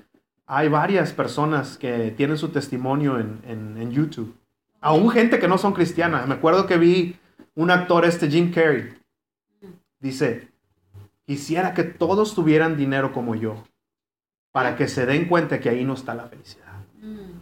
hay 0.47 0.69
varias 0.69 1.13
personas 1.13 1.77
que 1.77 2.13
tienen 2.17 2.39
su 2.39 2.49
testimonio 2.49 3.19
en- 3.19 3.41
en 3.47 3.91
YouTube. 3.91 4.35
Aún 4.81 5.11
gente 5.11 5.39
que 5.39 5.49
no 5.49 5.59
son 5.59 5.73
cristianas. 5.75 6.27
Me 6.29 6.35
acuerdo 6.35 6.67
que 6.67 6.79
vi 6.79 7.17
un 7.55 7.71
actor, 7.71 8.05
este 8.05 8.31
Jim 8.31 8.53
Carrey. 8.53 8.95
Dice, 9.99 10.49
quisiera 11.31 11.75
que 11.75 11.85
todos 11.85 12.35
tuvieran 12.35 12.77
dinero 12.77 13.13
como 13.13 13.37
yo, 13.37 13.63
para 14.51 14.75
que 14.75 14.89
se 14.89 15.07
den 15.07 15.29
cuenta 15.29 15.61
que 15.61 15.69
ahí 15.69 15.85
no 15.85 15.95
está 15.95 16.13
la 16.13 16.27
felicidad. 16.27 16.73
Mm. 17.01 17.39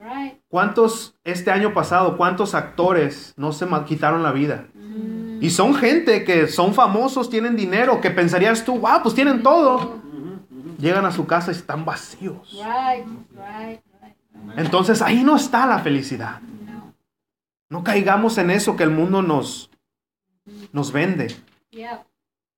Right. 0.00 0.40
¿Cuántos, 0.48 1.14
este 1.22 1.52
año 1.52 1.72
pasado, 1.72 2.16
cuántos 2.16 2.56
actores 2.56 3.34
no 3.36 3.52
se 3.52 3.68
quitaron 3.86 4.24
la 4.24 4.32
vida? 4.32 4.66
Mm. 4.74 5.44
Y 5.44 5.50
son 5.50 5.76
gente 5.76 6.24
que 6.24 6.48
son 6.48 6.74
famosos, 6.74 7.30
tienen 7.30 7.54
dinero, 7.54 8.00
que 8.00 8.10
pensarías 8.10 8.64
tú, 8.64 8.80
wow, 8.80 9.00
pues 9.00 9.14
tienen 9.14 9.40
todo. 9.40 10.02
Llegan 10.80 11.04
a 11.04 11.12
su 11.12 11.28
casa 11.28 11.52
y 11.52 11.54
están 11.54 11.84
vacíos. 11.84 12.50
Right. 12.50 13.06
Right. 13.30 13.80
Right. 14.02 14.58
Entonces 14.58 15.00
ahí 15.02 15.22
no 15.22 15.36
está 15.36 15.68
la 15.68 15.78
felicidad. 15.78 16.40
No. 16.40 16.92
No 17.68 17.84
caigamos 17.84 18.38
en 18.38 18.50
eso 18.50 18.74
que 18.74 18.82
el 18.82 18.90
mundo 18.90 19.22
nos, 19.22 19.70
nos 20.72 20.90
vende. 20.90 21.28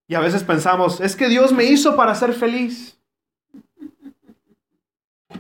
Y 0.09 0.15
a 0.15 0.21
veces 0.21 0.45
pensamos, 0.45 1.01
es 1.01 1.17
que 1.17 1.29
Dios 1.29 1.53
me 1.53 1.65
hizo 1.65 1.97
para 1.97 2.15
ser 2.15 2.33
feliz. 2.33 2.99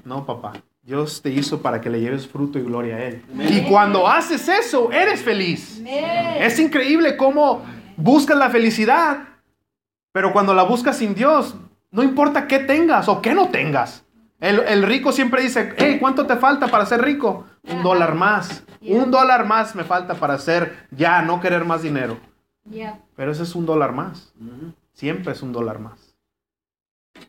No, 0.04 0.26
papá. 0.26 0.54
Dios 0.82 1.20
te 1.20 1.30
hizo 1.30 1.62
para 1.62 1.80
que 1.80 1.90
le 1.90 2.00
lleves 2.00 2.28
fruto 2.28 2.58
y 2.58 2.62
gloria 2.62 2.96
a 2.96 3.04
Él. 3.04 3.22
Y 3.50 3.62
cuando 3.68 4.06
haces 4.06 4.48
eso, 4.48 4.92
eres 4.92 5.20
feliz. 5.20 5.78
Amén. 5.80 6.36
Es 6.42 6.58
increíble 6.60 7.16
cómo 7.16 7.64
buscas 7.96 8.36
la 8.36 8.50
felicidad, 8.50 9.18
pero 10.12 10.32
cuando 10.32 10.54
la 10.54 10.62
buscas 10.62 10.98
sin 10.98 11.14
Dios, 11.14 11.56
no 11.90 12.02
importa 12.04 12.46
qué 12.46 12.60
tengas 12.60 13.08
o 13.08 13.20
qué 13.20 13.34
no 13.34 13.48
tengas. 13.48 14.04
El, 14.38 14.60
el 14.60 14.82
rico 14.82 15.12
siempre 15.12 15.42
dice, 15.42 15.74
hey, 15.76 15.96
¿cuánto 15.98 16.26
te 16.26 16.36
falta 16.36 16.68
para 16.68 16.86
ser 16.86 17.02
rico? 17.02 17.46
Un 17.64 17.82
dólar 17.82 18.14
más. 18.14 18.62
Un 18.80 19.10
dólar 19.10 19.46
más 19.46 19.74
me 19.74 19.82
falta 19.82 20.14
para 20.14 20.38
ser 20.38 20.86
ya, 20.90 21.22
no 21.22 21.40
querer 21.40 21.64
más 21.64 21.82
dinero. 21.82 22.18
Pero 23.16 23.32
ese 23.32 23.42
es 23.44 23.54
un 23.54 23.66
dólar 23.66 23.92
más. 23.92 24.32
Siempre 24.92 25.32
es 25.32 25.42
un 25.42 25.52
dólar 25.52 25.78
más. 25.78 26.14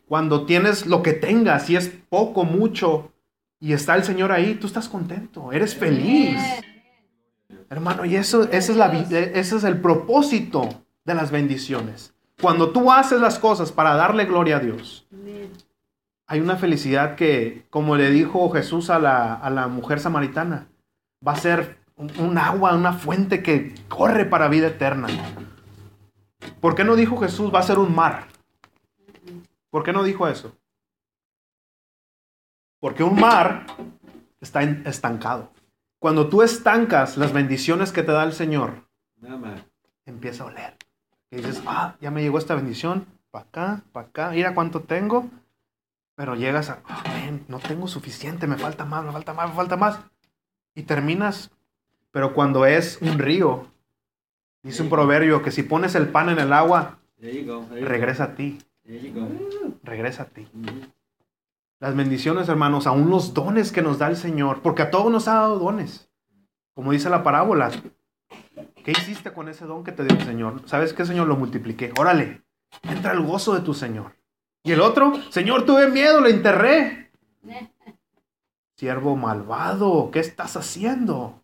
Cuando 0.06 0.44
tienes 0.46 0.86
lo 0.86 1.02
que 1.02 1.12
tengas, 1.12 1.66
si 1.66 1.76
es 1.76 1.88
poco, 2.08 2.44
mucho, 2.44 3.12
y 3.60 3.72
está 3.72 3.94
el 3.96 4.04
Señor 4.04 4.32
ahí, 4.32 4.54
tú 4.54 4.66
estás 4.66 4.88
contento, 4.88 5.52
eres 5.52 5.74
feliz. 5.74 6.38
Hermano, 7.70 8.04
y 8.04 8.16
eso, 8.16 8.44
ese, 8.44 8.72
es 8.72 8.76
la, 8.78 8.88
vi- 8.88 9.14
ese 9.14 9.56
es 9.56 9.64
el 9.64 9.80
propósito 9.80 10.68
de 11.04 11.14
las 11.14 11.30
bendiciones. 11.30 12.14
Cuando 12.40 12.70
tú 12.70 12.90
haces 12.92 13.20
las 13.20 13.38
cosas 13.38 13.72
para 13.72 13.94
darle 13.94 14.24
gloria 14.26 14.58
a 14.58 14.60
Dios, 14.60 15.06
hay 16.26 16.40
una 16.40 16.56
felicidad 16.56 17.16
que, 17.16 17.64
como 17.70 17.96
le 17.96 18.10
dijo 18.10 18.48
Jesús 18.50 18.90
a 18.90 18.98
la, 18.98 19.34
a 19.34 19.50
la 19.50 19.66
mujer 19.68 20.00
samaritana, 20.00 20.68
va 21.26 21.32
a 21.32 21.36
ser 21.36 21.77
un, 21.98 22.10
un 22.18 22.38
agua, 22.38 22.74
una 22.74 22.94
fuente 22.94 23.42
que 23.42 23.74
corre 23.88 24.24
para 24.24 24.48
vida 24.48 24.68
eterna. 24.68 25.08
¿Por 26.60 26.74
qué 26.74 26.84
no 26.84 26.96
dijo 26.96 27.18
Jesús 27.18 27.52
va 27.54 27.60
a 27.60 27.64
ser 27.64 27.78
un 27.78 27.94
mar? 27.94 28.28
¿Por 29.70 29.82
qué 29.82 29.92
no 29.92 30.02
dijo 30.02 30.26
eso? 30.26 30.56
Porque 32.80 33.02
un 33.02 33.20
mar 33.20 33.66
está 34.40 34.62
estancado. 34.62 35.50
Cuando 35.98 36.28
tú 36.28 36.42
estancas 36.42 37.16
las 37.16 37.32
bendiciones 37.32 37.92
que 37.92 38.02
te 38.04 38.12
da 38.12 38.22
el 38.24 38.32
Señor, 38.32 38.88
empieza 40.06 40.44
a 40.44 40.46
oler. 40.46 40.76
Y 41.30 41.36
dices, 41.36 41.62
ah, 41.66 41.96
ya 42.00 42.10
me 42.10 42.22
llegó 42.22 42.38
esta 42.38 42.54
bendición, 42.54 43.06
para 43.30 43.44
acá, 43.44 43.82
para 43.92 44.06
acá. 44.06 44.30
Mira 44.30 44.54
cuánto 44.54 44.80
tengo. 44.80 45.28
Pero 46.14 46.34
llegas 46.34 46.70
a, 46.70 46.80
"Ah, 46.88 47.02
man, 47.06 47.44
no 47.48 47.58
tengo 47.58 47.86
suficiente, 47.86 48.46
me 48.46 48.56
falta 48.56 48.84
más, 48.84 49.04
me 49.04 49.12
falta 49.12 49.34
más, 49.34 49.50
me 49.50 49.54
falta 49.54 49.76
más. 49.76 50.00
Y 50.74 50.82
terminas. 50.84 51.50
Pero 52.10 52.34
cuando 52.34 52.66
es 52.66 52.98
un 53.00 53.18
río, 53.18 53.66
dice 54.62 54.82
un 54.82 54.88
proverbio 54.88 55.42
que 55.42 55.50
si 55.50 55.62
pones 55.62 55.94
el 55.94 56.08
pan 56.08 56.30
en 56.30 56.38
el 56.38 56.52
agua, 56.52 56.98
regresa 57.18 58.24
a 58.24 58.34
ti, 58.34 58.58
regresa 59.82 60.24
a 60.24 60.26
ti. 60.26 60.46
Mhm. 60.52 60.92
Las 61.80 61.94
bendiciones, 61.94 62.48
hermanos, 62.48 62.88
aún 62.88 63.08
los 63.08 63.34
dones 63.34 63.70
que 63.70 63.82
nos 63.82 63.98
da 63.98 64.08
el 64.08 64.16
Señor, 64.16 64.62
porque 64.62 64.82
a 64.82 64.90
todos 64.90 65.12
nos 65.12 65.28
ha 65.28 65.34
dado 65.34 65.58
dones. 65.60 66.10
Como 66.74 66.90
dice 66.90 67.08
la 67.08 67.22
parábola, 67.22 67.70
¿qué 68.84 68.90
hiciste 68.90 69.32
con 69.32 69.48
ese 69.48 69.64
don 69.64 69.84
que 69.84 69.92
te 69.92 70.02
dio 70.02 70.16
el 70.16 70.24
Señor? 70.24 70.62
¿Sabes 70.66 70.92
qué, 70.92 71.06
Señor? 71.06 71.28
Lo 71.28 71.36
multipliqué. 71.36 71.92
Órale, 71.98 72.42
entra 72.82 73.12
el 73.12 73.20
gozo 73.20 73.54
de 73.54 73.60
tu 73.60 73.74
Señor. 73.74 74.16
Y 74.64 74.72
el 74.72 74.80
otro, 74.80 75.12
Señor, 75.30 75.64
tuve 75.64 75.88
miedo, 75.88 76.20
lo 76.20 76.28
enterré. 76.28 77.12
Siervo 78.76 79.16
malvado, 79.16 80.10
¿qué 80.10 80.18
estás 80.20 80.56
haciendo? 80.56 81.42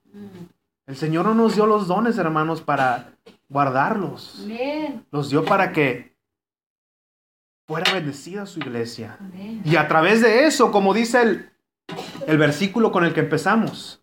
El 0.86 0.96
Señor 0.96 1.24
no 1.24 1.34
nos 1.34 1.54
dio 1.54 1.66
los 1.66 1.86
dones, 1.86 2.18
hermanos, 2.18 2.60
para 2.60 3.14
guardarlos. 3.48 4.46
Los 5.10 5.30
dio 5.30 5.44
para 5.44 5.72
que 5.72 6.14
fuera 7.66 7.92
bendecida 7.92 8.44
su 8.44 8.60
iglesia. 8.60 9.18
Y 9.64 9.76
a 9.76 9.88
través 9.88 10.20
de 10.20 10.46
eso, 10.46 10.70
como 10.70 10.92
dice 10.92 11.22
el, 11.22 11.50
el 12.26 12.36
versículo 12.36 12.92
con 12.92 13.04
el 13.04 13.14
que 13.14 13.20
empezamos, 13.20 14.02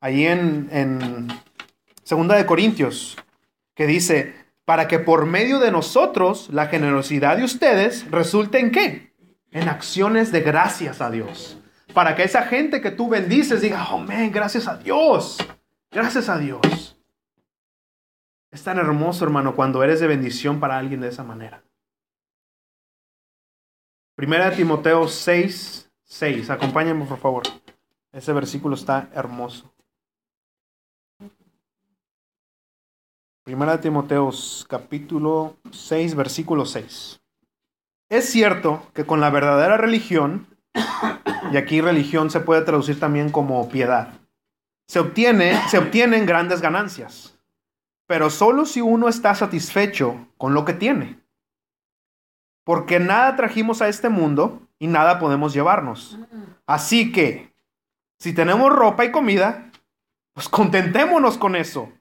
ahí 0.00 0.26
en, 0.26 0.68
en 0.72 1.28
Segunda 2.02 2.36
de 2.36 2.46
Corintios, 2.46 3.16
que 3.74 3.86
dice, 3.86 4.34
para 4.64 4.88
que 4.88 4.98
por 4.98 5.26
medio 5.26 5.58
de 5.58 5.70
nosotros 5.70 6.48
la 6.50 6.66
generosidad 6.68 7.36
de 7.36 7.44
ustedes 7.44 8.10
resulte 8.10 8.58
en 8.58 8.70
qué? 8.70 9.12
En 9.50 9.68
acciones 9.68 10.32
de 10.32 10.40
gracias 10.40 11.02
a 11.02 11.10
Dios. 11.10 11.58
Para 11.92 12.14
que 12.14 12.24
esa 12.24 12.42
gente 12.42 12.80
que 12.80 12.90
tú 12.90 13.08
bendices 13.08 13.60
diga, 13.60 13.86
oh, 13.90 13.98
man, 13.98 14.30
gracias 14.32 14.66
a 14.66 14.76
Dios. 14.76 15.38
Gracias 15.96 16.28
a 16.28 16.36
Dios. 16.36 16.94
Es 18.50 18.62
tan 18.62 18.76
hermoso, 18.76 19.24
hermano, 19.24 19.56
cuando 19.56 19.82
eres 19.82 19.98
de 19.98 20.06
bendición 20.06 20.60
para 20.60 20.76
alguien 20.76 21.00
de 21.00 21.08
esa 21.08 21.24
manera. 21.24 21.64
Primera 24.14 24.50
de 24.50 24.56
Timoteo 24.56 25.08
6, 25.08 25.90
6. 26.04 26.50
Acompáñenme, 26.50 27.06
por 27.06 27.16
favor. 27.16 27.44
Ese 28.12 28.34
versículo 28.34 28.74
está 28.74 29.08
hermoso. 29.14 29.72
Primera 33.42 33.78
de 33.78 33.82
Timoteo, 33.84 34.30
capítulo 34.68 35.56
6, 35.72 36.14
versículo 36.14 36.66
6. 36.66 37.22
Es 38.10 38.28
cierto 38.28 38.86
que 38.92 39.06
con 39.06 39.22
la 39.22 39.30
verdadera 39.30 39.78
religión, 39.78 40.46
y 41.52 41.56
aquí 41.56 41.80
religión 41.80 42.28
se 42.28 42.40
puede 42.40 42.60
traducir 42.60 43.00
también 43.00 43.30
como 43.32 43.66
piedad, 43.70 44.12
se, 44.86 45.00
obtiene, 45.00 45.60
se 45.68 45.78
obtienen 45.78 46.26
grandes 46.26 46.60
ganancias, 46.60 47.38
pero 48.06 48.30
solo 48.30 48.66
si 48.66 48.80
uno 48.80 49.08
está 49.08 49.34
satisfecho 49.34 50.28
con 50.38 50.54
lo 50.54 50.64
que 50.64 50.72
tiene. 50.72 51.20
Porque 52.64 52.98
nada 52.98 53.36
trajimos 53.36 53.82
a 53.82 53.88
este 53.88 54.08
mundo 54.08 54.60
y 54.78 54.86
nada 54.86 55.18
podemos 55.18 55.52
llevarnos. 55.52 56.18
Así 56.66 57.12
que, 57.12 57.54
si 58.18 58.32
tenemos 58.32 58.72
ropa 58.72 59.04
y 59.04 59.12
comida, 59.12 59.70
pues 60.32 60.48
contentémonos 60.48 61.38
con 61.38 61.54
eso. 61.56 61.92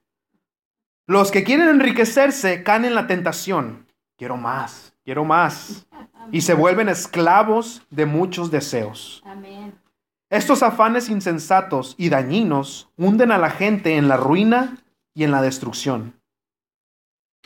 Los 1.08 1.32
que 1.32 1.44
quieren 1.44 1.70
enriquecerse 1.70 2.64
caen 2.64 2.86
en 2.86 2.96
la 2.96 3.06
tentación. 3.06 3.86
Quiero 4.18 4.38
más, 4.38 4.94
quiero 5.04 5.24
más. 5.24 5.88
Y 6.32 6.42
se 6.42 6.56
vuelven 6.56 6.90
esclavos 6.90 7.84
de 7.92 8.08
muchos 8.08 8.50
deseos. 8.50 9.22
Amén. 9.26 9.85
Estos 10.36 10.64
afanes 10.64 11.08
insensatos 11.08 11.96
y 11.98 12.10
dañinos 12.10 12.90
hunden 12.98 13.32
a 13.32 13.38
la 13.38 13.50
gente 13.50 13.96
en 13.96 14.10
la 14.10 14.18
ruina 14.18 14.84
y 15.14 15.24
en 15.24 15.32
la 15.32 15.42
destrucción. 15.42 16.20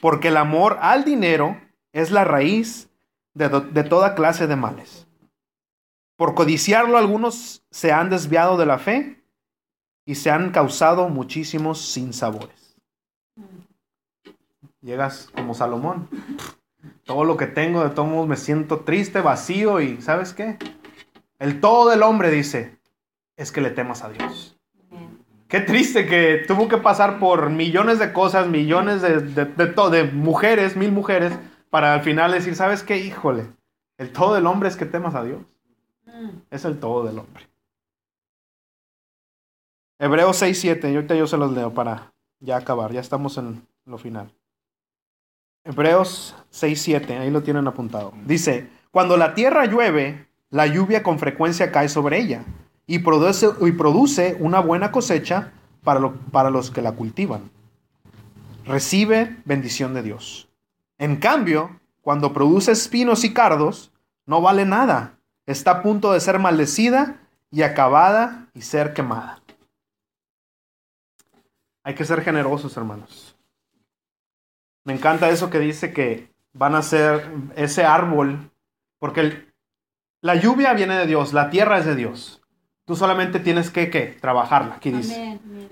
Porque 0.02 0.30
el 0.30 0.38
amor 0.38 0.80
al 0.82 1.04
dinero 1.04 1.62
es 1.94 2.10
la 2.10 2.24
raíz 2.24 2.90
de, 3.36 3.84
toda 3.84 4.16
clase 4.16 4.48
de 4.48 4.56
males. 4.56 5.06
Por 6.16 6.34
codiciarlo 6.34 6.98
algunos 6.98 7.64
se 7.70 7.92
han 7.92 8.10
desviado 8.10 8.58
de 8.58 8.66
la 8.66 8.80
fe 8.80 9.24
y 10.04 10.16
se 10.16 10.32
han 10.32 10.50
causado 10.50 11.10
muchísimos 11.10 11.80
sinsabores. 11.80 12.76
Llegas 14.82 15.30
como 15.36 15.54
Salomón. 15.54 16.10
Todo 17.04 17.24
lo 17.24 17.38
que 17.38 17.46
tengo, 17.46 17.84
de 17.84 17.92
todos 17.92 18.28
me 18.28 18.36
siento 18.36 18.80
triste, 18.80 19.22
vacío 19.22 19.80
y 19.80 20.02
¿sabes 20.02 20.34
qué? 20.34 20.58
El 21.38 21.62
todo 21.62 21.92
del 21.92 22.02
hombre 22.02 22.32
dice, 22.32 22.79
es 23.40 23.52
que 23.52 23.62
le 23.62 23.72
temas 23.72 24.04
a 24.04 24.10
Dios. 24.10 24.58
Qué 25.48 25.62
triste 25.62 26.06
que 26.06 26.44
tuvo 26.48 26.68
que 26.68 26.78
pasar 26.78 27.18
por 27.20 27.50
millones 27.50 27.98
de 27.98 28.14
cosas, 28.14 28.48
millones 28.48 29.02
de, 29.02 29.20
de, 29.22 29.46
de 29.46 29.68
to- 29.68 29.90
de 29.90 30.04
mujeres, 30.04 30.76
mil 30.76 30.92
mujeres, 30.92 31.34
para 31.72 31.94
al 31.96 32.02
final 32.02 32.32
decir, 32.32 32.56
¿sabes 32.56 32.84
qué? 32.84 32.98
Híjole, 32.98 33.48
el 33.98 34.12
todo 34.12 34.36
del 34.36 34.46
hombre 34.46 34.70
es 34.70 34.76
que 34.76 34.86
temas 34.86 35.16
a 35.16 35.24
Dios. 35.24 35.42
Mm. 36.06 36.30
Es 36.52 36.66
el 36.66 36.80
todo 36.80 37.04
del 37.06 37.18
hombre. 37.18 37.48
Hebreos 40.00 40.38
6, 40.38 40.60
7, 40.60 40.92
y 40.92 40.96
ahorita 40.96 41.16
yo 41.16 41.28
se 41.28 41.38
los 41.38 41.52
leo 41.52 41.74
para 41.74 42.14
ya 42.40 42.58
acabar, 42.58 42.92
ya 42.94 43.02
estamos 43.02 43.38
en 43.38 43.66
lo 43.86 43.98
final. 43.98 44.32
Hebreos 45.66 46.36
6, 46.52 46.82
7, 46.82 47.18
ahí 47.18 47.30
lo 47.32 47.44
tienen 47.44 47.68
apuntado. 47.68 48.14
Dice, 48.26 48.70
cuando 48.92 49.18
la 49.18 49.34
tierra 49.34 49.66
llueve, 49.66 50.28
la 50.52 50.68
lluvia 50.68 51.04
con 51.04 51.20
frecuencia 51.20 51.72
cae 51.72 51.90
sobre 51.90 52.20
ella 52.20 52.44
y 52.90 52.98
produce, 52.98 53.52
y 53.62 53.72
produce 53.72 54.36
una 54.40 54.60
buena 54.62 54.92
cosecha 54.92 55.52
para, 55.84 56.10
para 56.32 56.50
los 56.50 56.72
que 56.72 56.82
la 56.82 56.94
cultivan. 56.94 57.52
Recibe 58.66 59.38
bendición 59.46 59.94
de 59.94 60.02
Dios. 60.02 60.50
En 60.98 61.18
cambio, 61.18 61.80
cuando 62.02 62.34
produce 62.34 62.72
espinos 62.72 63.24
y 63.24 63.32
cardos, 63.32 63.92
no 64.26 64.42
vale 64.42 64.66
nada. 64.66 65.20
Está 65.46 65.70
a 65.70 65.82
punto 65.84 66.14
de 66.14 66.20
ser 66.20 66.40
maldecida 66.40 67.18
y 67.52 67.62
acabada 67.62 68.48
y 68.56 68.64
ser 68.64 68.96
quemada. 68.96 69.40
Hay 71.84 71.94
que 71.94 72.06
ser 72.06 72.24
generosos, 72.24 72.76
hermanos. 72.76 73.38
Me 74.84 74.94
encanta 74.94 75.30
eso 75.30 75.52
que 75.52 75.60
dice 75.60 75.94
que 75.94 76.32
van 76.54 76.74
a 76.74 76.82
ser 76.82 77.24
ese 77.56 77.84
árbol, 77.84 78.50
porque 78.98 79.46
la 80.22 80.34
lluvia 80.34 80.74
viene 80.74 80.98
de 80.98 81.06
Dios, 81.06 81.34
la 81.34 81.52
tierra 81.52 81.78
es 81.78 81.86
de 81.86 81.96
Dios. 81.96 82.39
Tú 82.90 82.96
solamente 82.96 83.40
tienes 83.40 83.70
que, 83.70 83.92
¿qué? 83.92 84.18
trabajarla, 84.20 84.78
aquí 84.78 84.90
dice. 84.90 85.14
Amén. 85.14 85.40
Amén. 85.46 85.70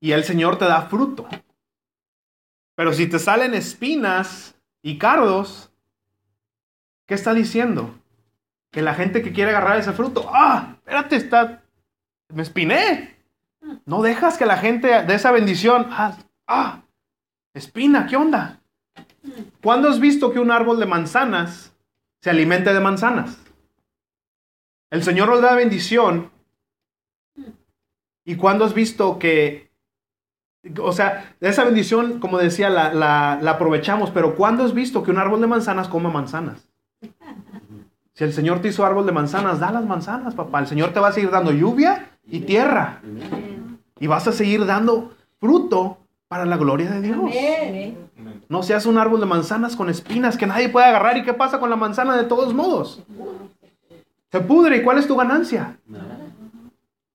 Y 0.00 0.10
el 0.10 0.24
Señor 0.24 0.58
te 0.58 0.64
da 0.64 0.82
fruto. 0.82 1.28
Pero 2.74 2.92
si 2.92 3.06
te 3.06 3.20
salen 3.20 3.54
espinas 3.54 4.56
y 4.82 4.98
cardos, 4.98 5.70
¿qué 7.06 7.14
está 7.14 7.32
diciendo? 7.32 7.94
Que 8.72 8.82
la 8.82 8.94
gente 8.94 9.22
que 9.22 9.32
quiere 9.32 9.52
agarrar 9.52 9.78
ese 9.78 9.92
fruto, 9.92 10.28
ah, 10.34 10.74
espérate, 10.78 11.14
está, 11.14 11.62
me 12.34 12.42
espiné. 12.42 13.16
No 13.86 14.02
dejas 14.02 14.36
que 14.36 14.44
la 14.44 14.56
gente 14.56 15.04
de 15.04 15.14
esa 15.14 15.30
bendición, 15.30 15.86
ah, 15.90 16.18
ah, 16.48 16.82
espina, 17.54 18.08
¿qué 18.08 18.16
onda? 18.16 18.58
¿Cuándo 19.62 19.88
has 19.88 20.00
visto 20.00 20.32
que 20.32 20.40
un 20.40 20.50
árbol 20.50 20.80
de 20.80 20.86
manzanas 20.86 21.72
se 22.20 22.30
alimente 22.30 22.74
de 22.74 22.80
manzanas? 22.80 23.38
El 24.90 25.04
Señor 25.04 25.28
nos 25.28 25.40
da 25.40 25.54
bendición. 25.54 26.36
¿Y 28.28 28.36
cuándo 28.36 28.66
has 28.66 28.74
visto 28.74 29.18
que, 29.18 29.70
o 30.82 30.92
sea, 30.92 31.34
esa 31.40 31.64
bendición, 31.64 32.20
como 32.20 32.36
decía, 32.36 32.68
la, 32.68 32.92
la- 32.92 33.38
la 33.40 33.50
aprovechamos, 33.52 34.10
pero 34.10 34.34
¿cuándo 34.34 34.64
has 34.64 34.74
visto 34.74 35.02
que 35.02 35.10
un 35.10 35.16
árbol 35.16 35.40
de 35.40 35.46
manzanas 35.46 35.88
come 35.88 36.10
manzanas? 36.10 36.68
Si 38.12 38.24
el 38.24 38.34
Señor 38.34 38.60
te 38.60 38.68
hizo 38.68 38.84
árbol 38.84 39.06
de 39.06 39.12
manzanas, 39.12 39.60
da 39.60 39.70
las 39.72 39.86
manzanas, 39.86 40.34
papá. 40.34 40.58
El 40.60 40.66
Señor 40.66 40.92
te 40.92 41.00
va 41.00 41.08
a 41.08 41.12
seguir 41.12 41.30
dando 41.30 41.52
lluvia 41.52 42.10
y 42.26 42.40
tierra. 42.40 43.00
Y 43.98 44.06
vas 44.08 44.28
a 44.28 44.32
seguir 44.32 44.66
dando 44.66 45.14
fruto 45.40 45.96
para 46.28 46.44
la 46.44 46.58
gloria 46.58 46.90
de 46.90 47.00
Dios. 47.00 47.18
No 48.50 48.62
seas 48.62 48.84
un 48.84 48.98
árbol 48.98 49.20
de 49.20 49.26
manzanas 49.26 49.74
con 49.74 49.88
espinas 49.88 50.36
que 50.36 50.46
nadie 50.46 50.68
puede 50.68 50.84
agarrar. 50.86 51.16
¿Y 51.16 51.22
qué 51.24 51.32
pasa 51.32 51.58
con 51.60 51.70
la 51.70 51.76
manzana 51.76 52.14
de 52.14 52.24
todos 52.24 52.52
modos? 52.52 53.02
Se 54.30 54.40
pudre. 54.40 54.76
¿Y 54.76 54.82
cuál 54.82 54.98
es 54.98 55.06
tu 55.06 55.16
ganancia? 55.16 55.78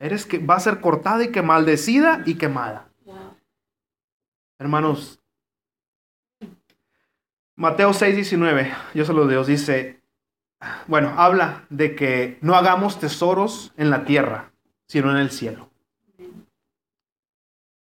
Eres 0.03 0.25
que 0.25 0.37
va 0.37 0.55
a 0.55 0.59
ser 0.59 0.81
cortada 0.81 1.23
y 1.23 1.31
que 1.31 1.41
maldecida 1.41 2.23
y 2.25 2.35
quemada. 2.35 2.89
Wow. 3.05 3.37
Hermanos, 4.59 5.21
Mateo 7.55 7.91
6:19, 7.91 8.69
yo 8.93 9.05
se 9.05 9.13
lo 9.13 9.25
Dios 9.27 9.47
dice, 9.47 10.01
bueno, 10.87 11.13
habla 11.15 11.65
de 11.69 11.95
que 11.95 12.37
no 12.41 12.55
hagamos 12.55 12.99
tesoros 12.99 13.71
en 13.77 13.89
la 13.89 14.03
tierra, 14.03 14.51
sino 14.87 15.09
en 15.09 15.15
el 15.15 15.31
cielo. 15.31 15.69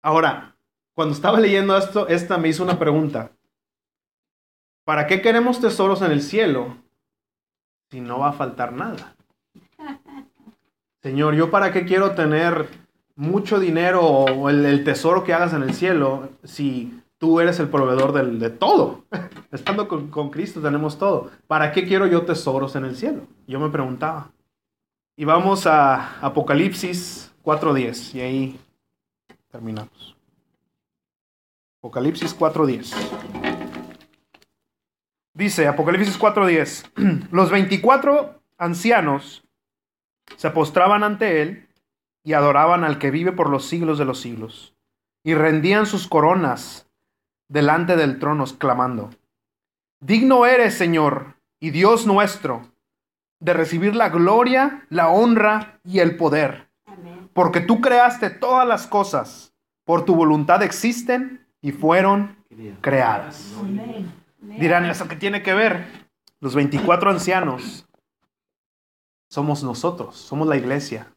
Ahora, 0.03 0.55
cuando 0.93 1.15
estaba 1.15 1.39
leyendo 1.39 1.75
esto, 1.75 2.07
esta 2.07 2.38
me 2.38 2.49
hizo 2.49 2.62
una 2.62 2.77
pregunta. 2.77 3.31
¿Para 4.84 5.07
qué 5.07 5.23
queremos 5.23 5.60
tesoros 5.60 6.03
en 6.03 6.12
el 6.12 6.21
cielo 6.21 6.77
si 7.89 7.99
no 7.99 8.19
va 8.19 8.29
a 8.29 8.34
faltar 8.34 8.73
nada? 8.73 9.15
Señor, 11.02 11.36
¿yo 11.36 11.50
para 11.50 11.72
qué 11.72 11.86
quiero 11.86 12.12
tener 12.12 12.68
mucho 13.16 13.60
dinero 13.60 14.02
o 14.02 14.50
el, 14.50 14.84
tesoro 14.84 15.24
que 15.24 15.34
hagas 15.34 15.54
en 15.54 15.64
el 15.64 15.74
cielo 15.74 16.30
si 16.44 17.02
tú 17.18 17.40
eres 17.40 17.60
el 17.60 17.70
proveedor 17.70 18.14
de 18.14 18.50
todo? 18.50 19.04
Estando 19.52 19.88
con, 19.88 20.10
con 20.10 20.30
Cristo 20.30 20.62
tenemos 20.62 20.98
todo. 20.98 21.32
¿Para 21.48 21.72
qué 21.72 21.86
quiero 21.86 22.06
yo 22.08 22.24
tesoros 22.24 22.76
en 22.76 22.86
el 22.86 22.96
cielo? 22.96 23.28
Yo 23.48 23.60
me 23.60 23.70
preguntaba. 23.70 24.32
Y 25.16 25.26
vamos 25.26 25.68
a 25.68 26.20
Apocalipsis 26.22 27.34
4.10 27.44 28.16
y 28.16 28.22
ahí 28.22 28.60
terminamos. 29.52 30.16
Apocalipsis 31.80 32.38
4.10. 32.38 33.62
Dice 35.34 35.68
Apocalipsis 35.68 36.20
4:10, 36.20 37.30
los 37.32 37.50
24 37.50 38.42
ancianos 38.58 39.44
se 40.36 40.50
postraban 40.52 41.04
ante 41.04 41.41
él 41.41 41.67
y 42.24 42.34
adoraban 42.34 42.84
al 42.84 42.98
que 43.00 43.12
vive 43.12 43.32
por 43.32 43.50
los 43.50 43.65
siglos 43.65 43.98
de 43.98 44.06
los 44.06 44.20
siglos, 44.20 44.76
y 45.24 45.34
rendían 45.34 45.86
sus 45.86 46.08
coronas 46.08 46.88
delante 47.48 47.96
del 47.96 48.20
trono, 48.20 48.46
clamando, 48.58 49.10
Digno 50.00 50.48
eres, 50.48 50.74
Señor, 50.74 51.36
y 51.60 51.70
Dios 51.70 52.08
nuestro, 52.08 52.63
de 53.39 53.54
recibir 53.54 53.96
la 53.96 54.10
gloria, 54.10 54.86
la 54.89 55.10
honra 55.10 55.80
y 55.84 56.00
el 56.00 56.17
poder, 56.17 56.70
Amén. 56.88 57.30
porque 57.34 57.60
tú 57.60 57.82
creaste 57.82 58.32
todas 58.32 58.67
las 58.67 58.88
cosas, 58.88 59.54
por 59.86 60.04
tu 60.06 60.15
voluntad 60.15 60.63
existen 60.63 61.46
y 61.62 61.72
fueron 61.72 62.36
creadas. 62.82 63.54
Amén. 63.60 64.12
Dirán, 64.39 64.86
¿eso 64.86 65.08
qué 65.08 65.15
tiene 65.15 65.44
que 65.44 65.54
ver? 65.54 65.86
Los 66.39 66.56
24 66.56 67.12
ancianos 67.12 67.88
somos 69.32 69.63
nosotros, 69.63 70.17
somos 70.17 70.46
la 70.48 70.58
iglesia. 70.58 71.15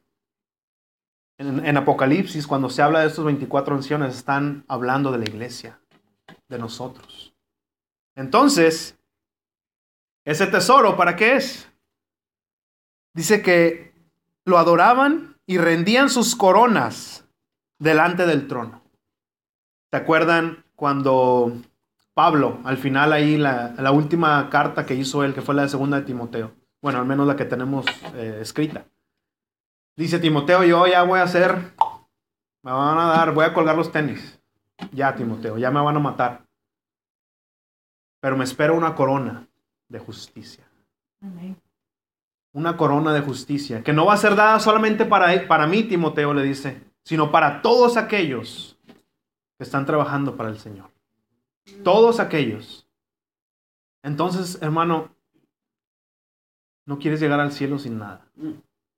En, 1.37 1.77
Apocalipsis, 1.77 2.47
cuando 2.47 2.71
se 2.71 2.81
habla 2.81 3.01
de 3.01 3.09
estos 3.09 3.25
24 3.25 3.75
ancianos, 3.75 4.15
están 4.15 4.65
hablando 4.69 5.11
de 5.11 5.19
la 5.19 5.25
iglesia, 5.25 5.81
de 6.49 6.59
nosotros. 6.61 7.35
Entonces, 8.15 8.97
ese 10.25 10.47
tesoro, 10.47 10.97
¿para 10.97 11.17
qué 11.17 11.35
es? 11.35 11.69
Dice 13.15 13.43
que 13.43 13.93
lo 14.45 14.59
adoraban 14.59 15.37
y 15.45 15.59
rendían 15.59 16.09
sus 16.09 16.37
coronas 16.37 17.27
delante 17.81 18.27
del 18.27 18.47
trono. 18.47 18.81
¿Se 19.91 19.97
acuerdan 19.97 20.65
cuando 20.77 21.53
Pablo, 22.15 22.61
al 22.63 22.79
final 22.79 23.13
ahí 23.13 23.37
la, 23.37 23.75
la 23.77 23.91
última 23.91 24.49
carta 24.51 24.87
que 24.87 24.95
hizo 24.95 25.25
él, 25.25 25.35
que 25.35 25.43
fue 25.43 25.57
la 25.57 25.63
de 25.63 25.69
segunda 25.69 25.99
de 25.99 26.07
Timoteo, 26.07 26.55
bueno, 26.85 26.99
al 26.99 27.07
menos 27.07 27.27
la 27.27 27.35
que 27.35 27.47
tenemos 27.47 27.87
eh, 28.15 28.41
escrita. 28.43 28.85
Dice 29.97 30.19
Timoteo, 30.19 30.65
yo 30.65 30.87
ya 30.87 31.03
voy 31.03 31.19
a 31.19 31.23
hacer, 31.23 31.73
me 32.63 32.71
van 32.71 32.99
a 32.99 33.07
dar, 33.07 33.33
voy 33.33 33.47
a 33.47 33.55
colgar 33.55 33.75
los 33.75 33.91
tenis. 33.91 34.39
Ya, 34.93 35.15
Timoteo, 35.15 35.57
ya 35.57 35.71
me 35.71 35.81
van 35.81 35.97
a 35.97 36.01
matar. 36.01 36.45
Pero 38.21 38.37
me 38.37 38.45
espera 38.45 38.75
una 38.75 38.95
corona 38.95 39.49
de 39.89 39.99
justicia. 39.99 40.69
Amén. 41.23 41.57
Una 42.53 42.77
corona 42.77 43.15
de 43.15 43.23
justicia, 43.23 43.83
que 43.83 43.95
no 43.95 44.05
va 44.05 44.13
a 44.13 44.19
ser 44.19 44.37
dada 44.37 44.61
solamente 44.61 45.07
para, 45.07 45.49
para 45.49 45.67
mí, 45.67 45.85
Timoteo 45.85 46.35
le 46.35 46.43
dice, 46.43 46.83
sino 47.03 47.33
para 47.33 47.63
todos 47.63 47.97
aquellos 47.97 48.79
que 49.57 49.65
están 49.65 49.87
trabajando 49.87 50.37
para 50.37 50.51
el 50.51 50.59
Señor. 50.59 50.91
Todos 51.83 52.21
aquellos. 52.21 52.87
Entonces, 54.03 54.61
hermano, 54.61 55.14
no 56.87 56.99
quieres 56.99 57.21
llegar 57.21 57.41
al 57.41 57.53
cielo 57.53 57.79
sin 57.79 57.99
nada. 57.99 58.27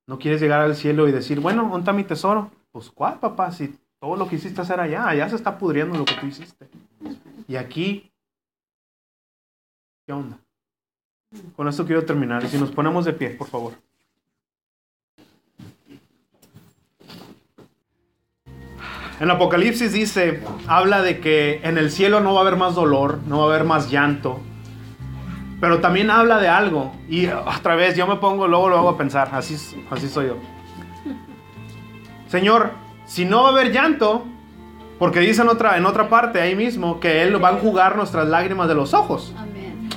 No 0.07 0.19
quieres 0.19 0.41
llegar 0.41 0.61
al 0.61 0.77
cielo 0.77 1.09
y 1.09 1.13
decir, 1.13 1.41
bueno, 1.41 1.63
¿dónde 1.63 1.79
está 1.79 1.93
mi 1.93 2.05
tesoro? 2.05 2.51
Pues, 2.73 2.91
¿cuál, 2.91 3.19
papá? 3.19 3.51
Si 3.51 3.77
todo 4.01 4.17
lo 4.17 4.29
que 4.29 4.37
hiciste 4.37 4.61
hacer 4.61 4.81
allá, 4.81 5.09
allá 5.09 5.29
se 5.29 5.37
está 5.37 5.59
pudriendo 5.59 5.99
lo 5.99 6.05
que 6.05 6.15
tú 6.15 6.27
hiciste. 6.27 6.69
Y 7.49 7.57
aquí, 7.57 8.11
¿qué 10.07 10.13
onda? 10.13 10.39
Con 11.55 11.69
esto 11.69 11.85
quiero 11.85 12.05
terminar. 12.05 12.45
Y 12.45 12.49
si 12.49 12.59
nos 12.59 12.71
ponemos 12.71 13.05
de 13.05 13.13
pie, 13.13 13.31
por 13.31 13.49
favor. 13.49 13.75
En 19.19 19.31
Apocalipsis 19.31 19.93
dice, 19.93 20.43
habla 20.67 21.01
de 21.01 21.21
que 21.21 21.61
en 21.63 21.79
el 21.79 21.91
cielo 21.91 22.21
no 22.21 22.35
va 22.35 22.41
a 22.41 22.43
haber 22.43 22.57
más 22.57 22.75
dolor, 22.75 23.21
no 23.27 23.39
va 23.39 23.45
a 23.45 23.55
haber 23.55 23.65
más 23.65 23.91
llanto. 23.91 24.41
Pero 25.61 25.81
también 25.81 26.11
habla 26.11 26.39
de 26.39 26.49
algo. 26.49 26.93
Y 27.09 27.27
otra 27.27 27.75
vez 27.75 27.97
yo 27.97 28.07
me 28.07 28.17
pongo 28.17 28.47
luego, 28.47 28.69
luego 28.69 28.89
a 28.91 28.99
pensar, 28.99 29.31
así, 29.33 29.57
así 29.91 30.09
soy 30.09 30.29
yo. 30.29 30.37
Señor, 32.29 32.73
si 33.05 33.25
no 33.25 33.43
va 33.43 33.49
a 33.49 33.53
haber 33.53 33.73
llanto, 33.73 34.27
porque 34.99 35.21
dice 35.21 35.43
en 35.43 35.49
otra, 35.49 35.77
en 35.77 35.87
otra 35.87 36.09
parte 36.09 36.41
ahí 36.41 36.55
mismo 36.55 37.01
que 37.01 37.23
Él 37.23 37.43
va 37.43 37.51
a 37.51 37.53
enjugar 37.53 37.97
nuestras 37.97 38.29
lágrimas 38.29 38.69
de 38.69 38.75
los 38.75 38.95
ojos. 38.95 39.33
Amén. 39.39 39.89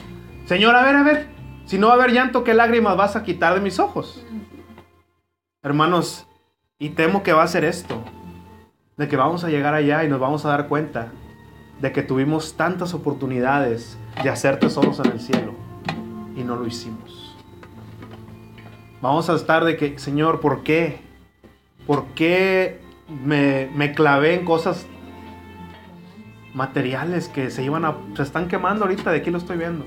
Señor, 0.45 0.75
a 0.75 0.83
ver, 0.83 0.95
a 0.95 1.03
ver, 1.03 1.27
si 1.65 1.77
no 1.77 1.87
va 1.87 1.93
a 1.93 1.95
haber 1.95 2.11
llanto, 2.11 2.43
¿qué 2.43 2.53
lágrimas 2.53 2.97
vas 2.97 3.15
a 3.15 3.23
quitar 3.23 3.53
de 3.53 3.61
mis 3.61 3.79
ojos? 3.79 4.25
Hermanos, 5.61 6.27
y 6.77 6.89
temo 6.89 7.23
que 7.23 7.33
va 7.33 7.43
a 7.43 7.47
ser 7.47 7.65
esto, 7.65 8.03
de 8.97 9.07
que 9.07 9.17
vamos 9.17 9.43
a 9.43 9.49
llegar 9.49 9.73
allá 9.73 10.03
y 10.03 10.07
nos 10.07 10.19
vamos 10.19 10.45
a 10.45 10.49
dar 10.49 10.67
cuenta 10.67 11.11
de 11.81 11.91
que 11.91 12.03
tuvimos 12.03 12.55
tantas 12.55 12.93
oportunidades 12.93 13.97
de 14.21 14.29
hacer 14.29 14.59
tesoros 14.59 14.99
en 14.99 15.11
el 15.11 15.19
cielo 15.19 15.53
y 16.35 16.43
no 16.43 16.55
lo 16.55 16.67
hicimos. 16.67 17.35
Vamos 19.01 19.29
a 19.29 19.35
estar 19.35 19.63
de 19.63 19.77
que, 19.77 19.97
Señor, 19.97 20.41
¿por 20.41 20.63
qué? 20.63 20.99
¿Por 21.87 22.05
qué 22.07 22.81
me, 23.23 23.69
me 23.73 23.93
clavé 23.93 24.35
en 24.35 24.45
cosas 24.45 24.85
materiales 26.53 27.29
que 27.29 27.49
se 27.49 27.63
iban 27.63 27.85
a, 27.85 27.95
se 28.15 28.23
están 28.23 28.49
quemando 28.49 28.83
ahorita? 28.85 29.11
De 29.11 29.19
aquí 29.19 29.31
lo 29.31 29.37
estoy 29.37 29.57
viendo. 29.57 29.85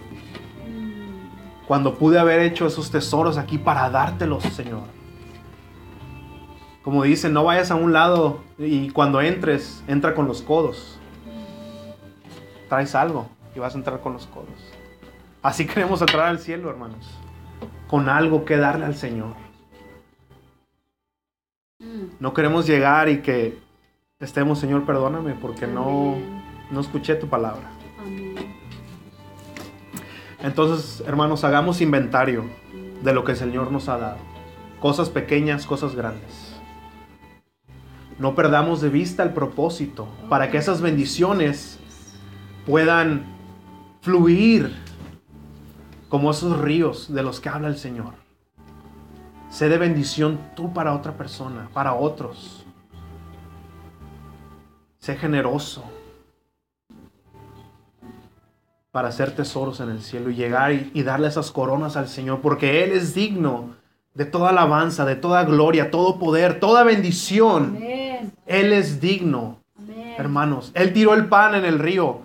Cuando 1.66 1.94
pude 1.98 2.18
haber 2.18 2.40
hecho 2.40 2.66
esos 2.66 2.90
tesoros 2.90 3.37
aquí 3.37 3.59
para 3.59 3.90
dártelos, 3.90 4.42
Señor. 4.44 4.83
Como 6.83 7.05
dicen, 7.05 7.33
no 7.33 7.44
vayas 7.44 7.70
a 7.70 7.76
un 7.76 7.92
lado 7.92 8.40
y 8.59 8.90
cuando 8.90 9.20
entres, 9.20 9.85
entra 9.87 10.14
con 10.14 10.26
los 10.26 10.42
codos. 10.42 10.98
Traes 12.72 12.94
algo 12.94 13.28
y 13.54 13.58
vas 13.58 13.74
a 13.74 13.76
entrar 13.76 14.00
con 14.00 14.14
los 14.14 14.26
codos. 14.26 14.48
Así 15.42 15.66
queremos 15.66 16.00
entrar 16.00 16.28
al 16.28 16.38
cielo, 16.38 16.70
hermanos. 16.70 17.06
Con 17.87 18.08
algo 18.08 18.46
que 18.46 18.56
darle 18.56 18.87
al 18.87 18.94
Señor. 18.94 19.35
No 22.18 22.32
queremos 22.32 22.66
llegar 22.66 23.11
y 23.11 23.20
que 23.20 23.58
estemos, 24.20 24.58
Señor, 24.58 24.87
perdóname 24.87 25.35
porque 25.35 25.66
no, 25.66 26.16
no 26.70 26.80
escuché 26.80 27.14
tu 27.14 27.28
palabra. 27.28 27.70
Entonces, 30.40 31.06
hermanos, 31.06 31.44
hagamos 31.44 31.82
inventario 31.82 32.46
de 33.02 33.12
lo 33.12 33.22
que 33.22 33.32
el 33.32 33.38
Señor 33.38 33.70
nos 33.70 33.90
ha 33.90 33.98
dado. 33.98 34.18
Cosas 34.80 35.11
pequeñas, 35.11 35.66
cosas 35.66 35.94
grandes. 35.94 36.58
No 38.18 38.35
perdamos 38.35 38.80
de 38.80 38.88
vista 38.88 39.22
el 39.22 39.35
propósito 39.35 40.08
para 40.30 40.50
que 40.50 40.56
esas 40.56 40.80
bendiciones 40.80 41.78
puedan 42.66 43.25
fluir 44.01 44.75
como 46.09 46.31
esos 46.31 46.61
ríos 46.61 47.12
de 47.12 47.22
los 47.22 47.40
que 47.40 47.48
habla 47.48 47.68
el 47.68 47.77
Señor. 47.77 48.14
Sé 49.51 49.68
de 49.68 49.79
bendición 49.79 50.38
tú 50.55 50.72
para 50.72 50.94
otra 50.94 51.12
persona, 51.12 51.68
para 51.72 51.94
otros. 51.94 52.64
Sé 54.98 55.16
generoso 55.16 55.85
para 58.90 59.08
hacer 59.08 59.35
tesoros 59.35 59.81
en 59.81 59.88
el 59.88 60.02
cielo 60.02 60.31
y 60.31 60.35
llegar 60.35 60.73
y, 60.73 60.90
y 60.92 61.02
darle 61.02 61.27
esas 61.27 61.50
coronas 61.50 61.96
al 61.96 62.08
Señor, 62.08 62.40
porque 62.42 62.85
Él 62.85 62.92
es 62.92 63.15
digno 63.15 63.71
de 64.13 64.27
toda 64.27 64.50
alabanza, 64.50 65.06
de 65.06 65.17
toda 65.17 65.44
gloria, 65.44 65.90
todo 65.90 66.19
poder, 66.19 66.60
toda 66.60 66.85
bendición. 66.85 67.77
Amén. 67.77 68.33
Él 68.44 68.73
es 68.73 69.00
digno, 69.00 69.60
Amén. 69.79 70.15
hermanos. 70.19 70.73
Él 70.75 70.92
tiró 70.92 71.15
el 71.15 71.27
pan 71.27 71.54
en 71.54 71.65
el 71.65 71.79
río 71.79 72.21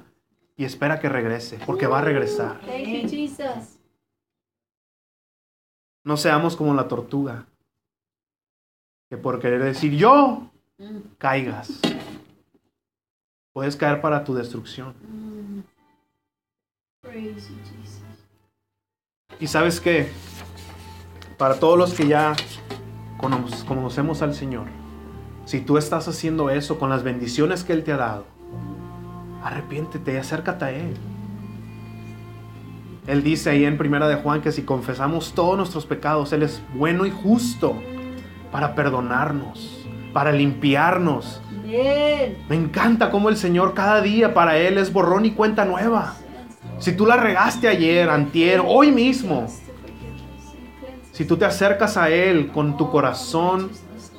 y 0.57 0.65
espera 0.65 0.99
que 0.99 1.07
regrese, 1.07 1.59
porque 1.65 1.87
va 1.87 1.99
a 1.99 2.01
regresar. 2.01 2.59
No 6.03 6.17
seamos 6.17 6.55
como 6.55 6.73
la 6.73 6.87
tortuga, 6.87 7.45
que 9.09 9.17
por 9.17 9.39
querer 9.39 9.63
decir 9.63 9.93
yo, 9.95 10.49
caigas. 11.17 11.79
Puedes 13.53 13.75
caer 13.75 14.01
para 14.01 14.23
tu 14.23 14.33
destrucción. 14.33 14.95
Mm. 15.01 15.61
Y 19.39 19.47
sabes 19.47 19.79
qué, 19.79 20.09
para 21.37 21.59
todos 21.59 21.77
los 21.77 21.93
que 21.93 22.07
ya 22.07 22.35
cono- 23.19 23.45
conocemos 23.67 24.21
al 24.21 24.33
Señor, 24.33 24.67
si 25.45 25.61
tú 25.61 25.77
estás 25.77 26.07
haciendo 26.07 26.49
eso 26.49 26.79
con 26.79 26.89
las 26.89 27.03
bendiciones 27.03 27.63
que 27.63 27.73
Él 27.73 27.83
te 27.83 27.91
ha 27.93 27.97
dado, 27.97 28.25
arrepiéntete 29.47 30.13
y 30.13 30.17
acércate 30.17 30.65
a 30.65 30.71
Él. 30.71 30.93
Él 33.07 33.23
dice 33.23 33.49
ahí 33.49 33.63
en 33.63 33.77
Primera 33.77 34.07
de 34.07 34.15
Juan 34.15 34.41
que 34.41 34.51
si 34.51 34.63
confesamos 34.63 35.33
todos 35.33 35.57
nuestros 35.57 35.85
pecados, 35.85 36.33
Él 36.33 36.43
es 36.43 36.61
bueno 36.73 37.05
y 37.05 37.11
justo 37.11 37.75
para 38.51 38.75
perdonarnos, 38.75 39.85
para 40.13 40.31
limpiarnos. 40.33 41.41
Amén. 41.49 42.37
Me 42.49 42.55
encanta 42.55 43.09
cómo 43.09 43.29
el 43.29 43.37
Señor 43.37 43.73
cada 43.73 44.01
día 44.01 44.33
para 44.33 44.57
Él 44.57 44.77
es 44.77 44.91
borrón 44.91 45.25
y 45.25 45.31
cuenta 45.31 45.63
nueva. 45.63 46.15
Si 46.79 46.91
tú 46.91 47.05
la 47.05 47.15
regaste 47.15 47.69
ayer, 47.69 48.09
antier, 48.09 48.61
hoy 48.65 48.91
mismo, 48.91 49.47
si 51.13 51.25
tú 51.25 51.37
te 51.37 51.45
acercas 51.45 51.95
a 51.95 52.09
Él 52.09 52.51
con 52.51 52.75
tu 52.75 52.91
corazón 52.91 53.71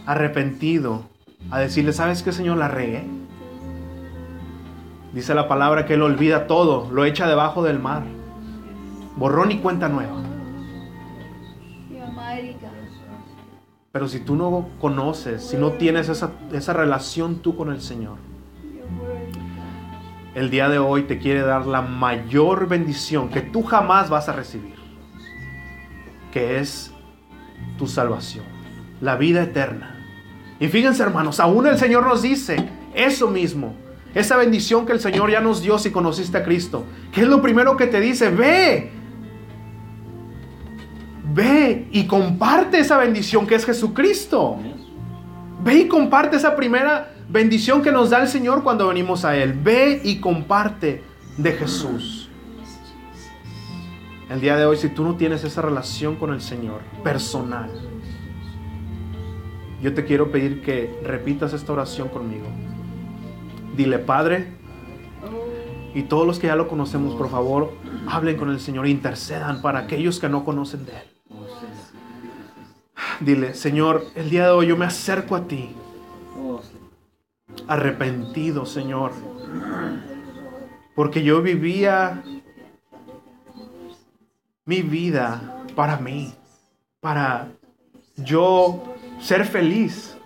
arrepentido, 0.07 1.05
a 1.51 1.61
decirle, 1.61 1.93
¿sabes 1.93 2.23
qué, 2.23 2.33
Señor? 2.33 2.57
La 2.57 2.69
regué. 2.69 3.05
Dice 5.19 5.35
la 5.35 5.49
palabra 5.49 5.85
que 5.85 5.95
Él 5.95 6.03
olvida 6.03 6.47
todo, 6.47 6.89
lo 6.93 7.05
echa 7.05 7.27
debajo 7.27 7.65
del 7.65 7.81
mar. 7.81 8.05
Borrón 9.17 9.51
y 9.51 9.59
cuenta 9.59 9.89
nueva. 9.89 10.15
Pero 13.91 14.07
si 14.07 14.21
tú 14.21 14.37
no 14.37 14.69
conoces, 14.81 15.43
si 15.43 15.57
no 15.57 15.73
tienes 15.73 16.09
esa, 16.09 16.31
esa 16.53 16.73
relación 16.73 17.41
tú 17.41 17.57
con 17.57 17.73
el 17.73 17.81
Señor, 17.81 18.19
el 20.37 20.51
día 20.51 20.69
de 20.69 20.79
hoy 20.79 21.03
te 21.03 21.19
quiere 21.19 21.41
dar 21.41 21.67
la 21.67 21.83
mayor 21.83 22.69
bendición 22.69 23.29
que 23.29 23.41
tú 23.41 23.65
jamás 23.65 24.09
vas 24.09 24.29
a 24.29 24.35
recibir, 24.35 24.77
que 26.31 26.61
es 26.61 26.93
tu 27.77 27.89
salvación, 27.89 28.45
la 29.01 29.17
vida 29.17 29.43
eterna. 29.43 29.97
Y 30.61 30.69
fíjense 30.69 31.03
hermanos, 31.03 31.41
aún 31.41 31.67
el 31.67 31.77
Señor 31.77 32.07
nos 32.07 32.23
dice 32.23 32.69
eso 32.95 33.27
mismo, 33.27 33.75
esa 34.15 34.37
bendición 34.37 34.87
que 34.87 34.93
el 34.93 35.01
Señor 35.01 35.31
ya 35.31 35.41
nos 35.41 35.63
dio 35.63 35.79
si 35.79 35.91
conociste 35.91 36.39
a 36.39 36.45
Cristo, 36.45 36.85
que 37.13 37.23
es 37.23 37.29
lo 37.29 37.43
primero 37.43 37.77
que 37.77 37.87
te 37.87 38.01
dice, 38.01 38.31
ve, 38.31 38.91
ve 41.35 41.89
y 41.93 42.07
comparte 42.07 42.79
esa 42.79 42.97
bendición 42.99 43.47
que 43.47 43.55
es 43.55 43.65
Jesucristo. 43.65 44.57
Ve 45.63 45.75
y 45.75 45.89
comparte 45.89 46.37
esa 46.37 46.55
primera 46.55 47.13
bendición 47.29 47.83
que 47.83 47.93
nos 47.93 48.11
da 48.11 48.23
el 48.23 48.29
Señor 48.29 48.63
cuando 48.63 48.89
venimos 48.89 49.25
a 49.25 49.37
Él. 49.37 49.53
Ve 49.53 50.01
y 50.05 50.21
comparte 50.21 51.03
de 51.37 51.53
Jesús. 51.53 52.29
El 54.31 54.41
día 54.41 54.57
de 54.57 54.67
hoy, 54.67 54.77
si 54.77 54.89
tú 54.89 55.05
no 55.05 55.17
tienes 55.17 55.43
esa 55.45 55.63
relación 55.63 56.17
con 56.17 56.33
el 56.33 56.41
Señor 56.41 56.81
personal, 57.03 57.71
yo 59.83 59.95
te 59.95 60.05
quiero 60.05 60.31
pedir 60.31 60.61
que 60.61 61.01
repitas 61.03 61.53
esta 61.53 61.73
oración 61.73 62.09
conmigo. 62.09 62.47
Dile, 63.79 64.01
Padre, 64.01 64.49
y 65.95 66.03
todos 66.03 66.27
los 66.27 66.41
que 66.41 66.49
ya 66.49 66.57
lo 66.57 66.67
conocemos, 66.67 67.15
por 67.15 67.31
favor, 67.31 67.75
hablen 68.09 68.37
con 68.37 68.51
el 68.51 68.59
Señor, 68.59 68.89
intercedan 68.89 69.63
para 69.63 69.79
aquellos 69.79 70.19
que 70.19 70.29
no 70.29 70.45
conocen 70.45 70.85
de 70.85 70.95
Él. 70.95 71.09
Dile, 73.21 73.55
Señor, 73.55 74.05
el 74.17 74.31
día 74.31 74.47
de 74.47 74.51
hoy 74.51 74.67
yo 74.67 74.77
me 74.77 74.85
acerco 74.85 75.37
a 75.37 75.47
ti, 75.47 75.77
arrepentido, 77.69 78.67
Señor, 78.67 79.13
porque 80.97 81.23
yo 81.23 81.41
vivía 81.41 82.25
mi 84.65 84.83
vida 84.83 85.65
para 85.77 85.99
mí, 85.99 86.35
para 86.99 87.47
yo 88.17 88.83
ser 89.21 89.45
feliz. 89.45 90.17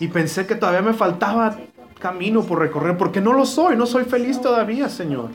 Y 0.00 0.08
pensé 0.08 0.48
que 0.48 0.56
todavía 0.56 0.82
me 0.82 0.94
faltaba 0.94 1.56
camino 1.98 2.42
por 2.42 2.58
recorrer, 2.58 2.96
porque 2.96 3.20
no 3.20 3.32
lo 3.32 3.44
soy, 3.44 3.76
no 3.76 3.86
soy 3.86 4.04
feliz 4.04 4.40
todavía, 4.40 4.88
Señor. 4.88 5.30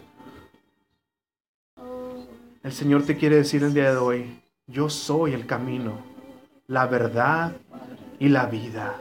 El 2.64 2.72
Señor 2.72 3.03
te 3.03 3.18
quiere 3.18 3.36
decir 3.36 3.64
el 3.64 3.74
día 3.74 3.91
de 3.91 3.97
hoy, 3.97 4.41
yo 4.68 4.89
soy 4.89 5.34
el 5.34 5.45
camino, 5.45 5.97
la 6.68 6.88
verdad 6.88 7.53
y 8.20 8.30
la 8.30 8.45
vida. 8.45 8.95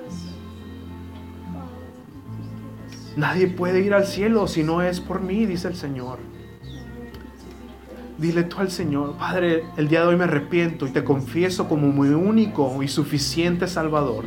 Nadie 3.17 3.47
puede 3.47 3.81
ir 3.81 3.95
al 3.95 4.07
cielo 4.07 4.49
si 4.49 4.65
no 4.65 4.83
es 4.83 5.01
por 5.01 5.21
mí, 5.21 5.47
dice 5.47 5.69
el 5.69 5.77
Señor. 5.77 6.19
Dile 8.19 8.45
tú 8.45 8.59
al 8.59 8.71
Señor, 8.71 9.17
Padre, 9.17 9.65
el 9.77 9.89
día 9.89 10.01
de 10.01 10.09
hoy 10.09 10.17
me 10.17 10.25
arrepiento 10.25 10.87
y 10.87 10.91
te 10.91 11.05
confieso 11.05 11.69
como 11.69 11.93
mi 11.93 12.09
único 12.09 12.83
y 12.83 12.89
suficiente 12.89 13.67
Salvador. 13.67 14.25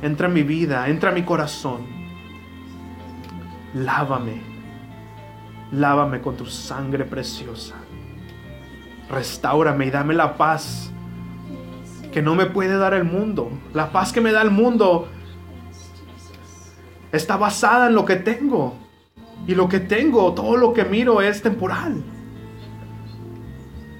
Entra 0.00 0.28
en 0.28 0.34
mi 0.34 0.42
vida, 0.42 0.88
entra 0.88 1.10
en 1.10 1.16
mi 1.16 1.22
corazón. 1.24 1.91
Lávame, 3.74 4.42
lávame 5.72 6.20
con 6.20 6.36
tu 6.36 6.46
sangre 6.46 7.04
preciosa. 7.04 7.74
Restáurame 9.08 9.86
y 9.86 9.90
dame 9.90 10.14
la 10.14 10.36
paz 10.36 10.90
que 12.12 12.22
no 12.22 12.34
me 12.34 12.46
puede 12.46 12.76
dar 12.76 12.94
el 12.94 13.04
mundo. 13.04 13.50
La 13.72 13.90
paz 13.90 14.12
que 14.12 14.20
me 14.20 14.32
da 14.32 14.42
el 14.42 14.50
mundo 14.50 15.08
está 17.10 17.36
basada 17.36 17.86
en 17.88 17.94
lo 17.94 18.04
que 18.04 18.16
tengo. 18.16 18.76
Y 19.46 19.54
lo 19.54 19.68
que 19.68 19.80
tengo, 19.80 20.32
todo 20.34 20.56
lo 20.56 20.72
que 20.72 20.84
miro 20.84 21.20
es 21.20 21.42
temporal. 21.42 22.02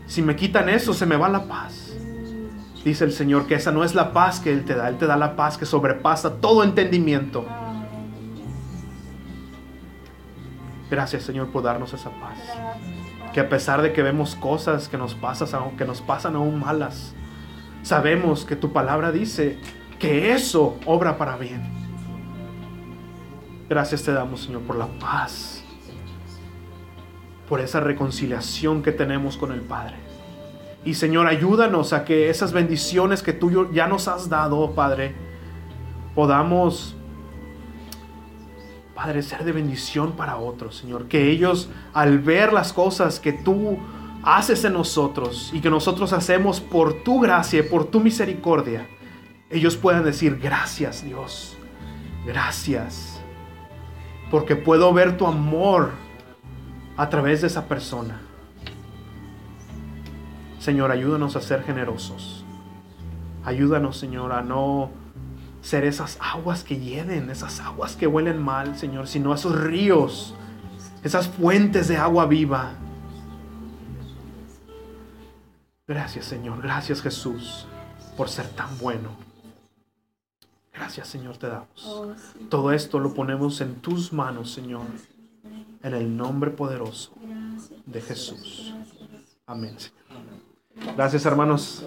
Si 0.06 0.22
me 0.22 0.36
quitan 0.36 0.68
eso, 0.68 0.92
se 0.92 1.06
me 1.06 1.16
va 1.16 1.28
la 1.28 1.48
paz. 1.48 1.96
Dice 2.84 3.04
el 3.04 3.12
Señor 3.12 3.46
que 3.46 3.54
esa 3.54 3.72
no 3.72 3.84
es 3.84 3.94
la 3.94 4.12
paz 4.12 4.38
que 4.40 4.52
Él 4.52 4.64
te 4.64 4.74
da. 4.74 4.88
Él 4.88 4.98
te 4.98 5.06
da 5.06 5.16
la 5.16 5.34
paz 5.34 5.56
que 5.56 5.64
sobrepasa 5.64 6.34
todo 6.40 6.62
entendimiento. 6.62 7.46
Gracias 10.92 11.22
Señor 11.22 11.48
por 11.48 11.62
darnos 11.62 11.94
esa 11.94 12.10
paz. 12.10 12.36
Que 13.32 13.40
a 13.40 13.48
pesar 13.48 13.80
de 13.80 13.94
que 13.94 14.02
vemos 14.02 14.36
cosas 14.36 14.90
que 14.90 14.98
nos, 14.98 15.14
pasas, 15.14 15.56
que 15.78 15.86
nos 15.86 16.02
pasan 16.02 16.36
aún 16.36 16.60
malas, 16.60 17.14
sabemos 17.82 18.44
que 18.44 18.56
tu 18.56 18.74
palabra 18.74 19.10
dice 19.10 19.58
que 19.98 20.34
eso 20.34 20.76
obra 20.84 21.16
para 21.16 21.38
bien. 21.38 21.62
Gracias 23.70 24.02
te 24.02 24.12
damos 24.12 24.42
Señor 24.42 24.60
por 24.64 24.76
la 24.76 24.86
paz, 24.86 25.64
por 27.48 27.60
esa 27.60 27.80
reconciliación 27.80 28.82
que 28.82 28.92
tenemos 28.92 29.38
con 29.38 29.50
el 29.50 29.62
Padre. 29.62 29.96
Y 30.84 30.92
Señor, 30.92 31.26
ayúdanos 31.26 31.94
a 31.94 32.04
que 32.04 32.28
esas 32.28 32.52
bendiciones 32.52 33.22
que 33.22 33.32
tú 33.32 33.72
ya 33.72 33.86
nos 33.86 34.08
has 34.08 34.28
dado, 34.28 34.72
Padre, 34.72 35.14
podamos, 36.14 36.94
Padre, 38.94 39.22
ser 39.22 39.44
de 39.44 39.52
bendición 39.52 40.12
para 40.12 40.36
otros, 40.36 40.76
Señor. 40.76 41.08
Que 41.08 41.30
ellos, 41.30 41.70
al 41.94 42.18
ver 42.18 42.52
las 42.52 42.72
cosas 42.72 43.20
que 43.20 43.32
tú 43.32 43.78
haces 44.22 44.64
en 44.64 44.74
nosotros 44.74 45.50
y 45.52 45.60
que 45.60 45.70
nosotros 45.70 46.12
hacemos 46.12 46.60
por 46.60 47.02
tu 47.02 47.20
gracia 47.20 47.60
y 47.60 47.62
por 47.62 47.86
tu 47.86 48.00
misericordia, 48.00 48.86
ellos 49.50 49.76
puedan 49.76 50.04
decir, 50.04 50.38
gracias 50.38 51.04
Dios, 51.04 51.56
gracias, 52.24 53.20
porque 54.30 54.56
puedo 54.56 54.92
ver 54.92 55.16
tu 55.16 55.26
amor 55.26 55.90
a 56.96 57.08
través 57.08 57.40
de 57.40 57.48
esa 57.48 57.66
persona. 57.66 58.20
Señor, 60.58 60.92
ayúdanos 60.92 61.34
a 61.34 61.40
ser 61.40 61.64
generosos. 61.64 62.44
Ayúdanos, 63.44 63.96
Señor, 63.96 64.32
a 64.32 64.42
no 64.42 64.90
ser 65.62 65.84
esas 65.84 66.18
aguas 66.20 66.64
que 66.64 66.78
hieden, 66.78 67.30
esas 67.30 67.60
aguas 67.60 67.96
que 67.96 68.06
huelen 68.06 68.42
mal, 68.42 68.76
Señor, 68.76 69.06
sino 69.06 69.32
esos 69.32 69.58
ríos, 69.58 70.34
esas 71.02 71.28
fuentes 71.28 71.88
de 71.88 71.96
agua 71.96 72.26
viva. 72.26 72.74
Gracias, 75.86 76.26
Señor. 76.26 76.60
Gracias, 76.60 77.00
Jesús, 77.00 77.66
por 78.16 78.28
ser 78.28 78.48
tan 78.48 78.76
bueno. 78.78 79.10
Gracias, 80.72 81.08
Señor, 81.08 81.36
te 81.36 81.48
damos. 81.48 82.16
Todo 82.48 82.72
esto 82.72 82.98
lo 82.98 83.14
ponemos 83.14 83.60
en 83.60 83.76
tus 83.76 84.12
manos, 84.12 84.50
Señor, 84.50 84.82
en 85.82 85.94
el 85.94 86.16
nombre 86.16 86.50
poderoso 86.50 87.12
de 87.86 88.00
Jesús. 88.00 88.74
Amén, 89.46 89.76
Señor. 89.78 90.96
Gracias, 90.96 91.24
hermanos. 91.24 91.84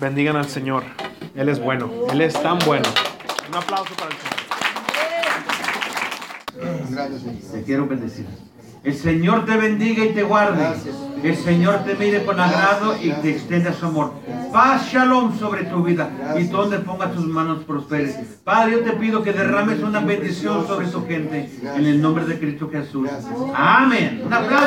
Bendigan 0.00 0.36
al 0.36 0.48
Señor. 0.48 0.84
Él 1.36 1.48
es 1.50 1.60
bueno. 1.60 1.90
Él 2.10 2.20
es 2.22 2.32
tan 2.32 2.58
bueno. 2.60 2.88
Un 3.48 3.54
aplauso 3.54 3.94
para 3.94 4.10
el 4.10 4.16
Señor. 6.88 7.10
Te 7.52 7.62
quiero 7.62 7.86
bendecir. 7.86 8.26
El 8.82 8.94
Señor 8.94 9.44
te 9.44 9.56
bendiga 9.56 10.04
y 10.04 10.14
te 10.14 10.22
guarde. 10.22 10.64
El 11.22 11.36
Señor 11.36 11.84
te 11.84 11.94
mire 11.94 12.24
con 12.24 12.40
agrado 12.40 12.96
y 13.02 13.10
te 13.10 13.30
extienda 13.30 13.72
su 13.72 13.86
amor. 13.86 14.12
Paz, 14.52 14.90
shalom 14.90 15.38
sobre 15.38 15.64
tu 15.64 15.82
vida 15.82 16.08
y 16.38 16.44
donde 16.44 16.78
ponga 16.78 17.10
tus 17.10 17.26
manos 17.26 17.64
prospere. 17.64 18.14
Padre, 18.44 18.72
yo 18.72 18.80
te 18.80 18.92
pido 18.92 19.22
que 19.22 19.32
derrames 19.32 19.82
una 19.82 20.00
bendición 20.00 20.66
sobre 20.66 20.86
tu 20.86 21.06
gente 21.06 21.50
en 21.62 21.84
el 21.84 22.00
nombre 22.00 22.24
de 22.24 22.38
Cristo 22.38 22.70
Jesús. 22.70 23.10
Amén. 23.54 24.22
Un 24.24 24.32
aplauso. 24.32 24.66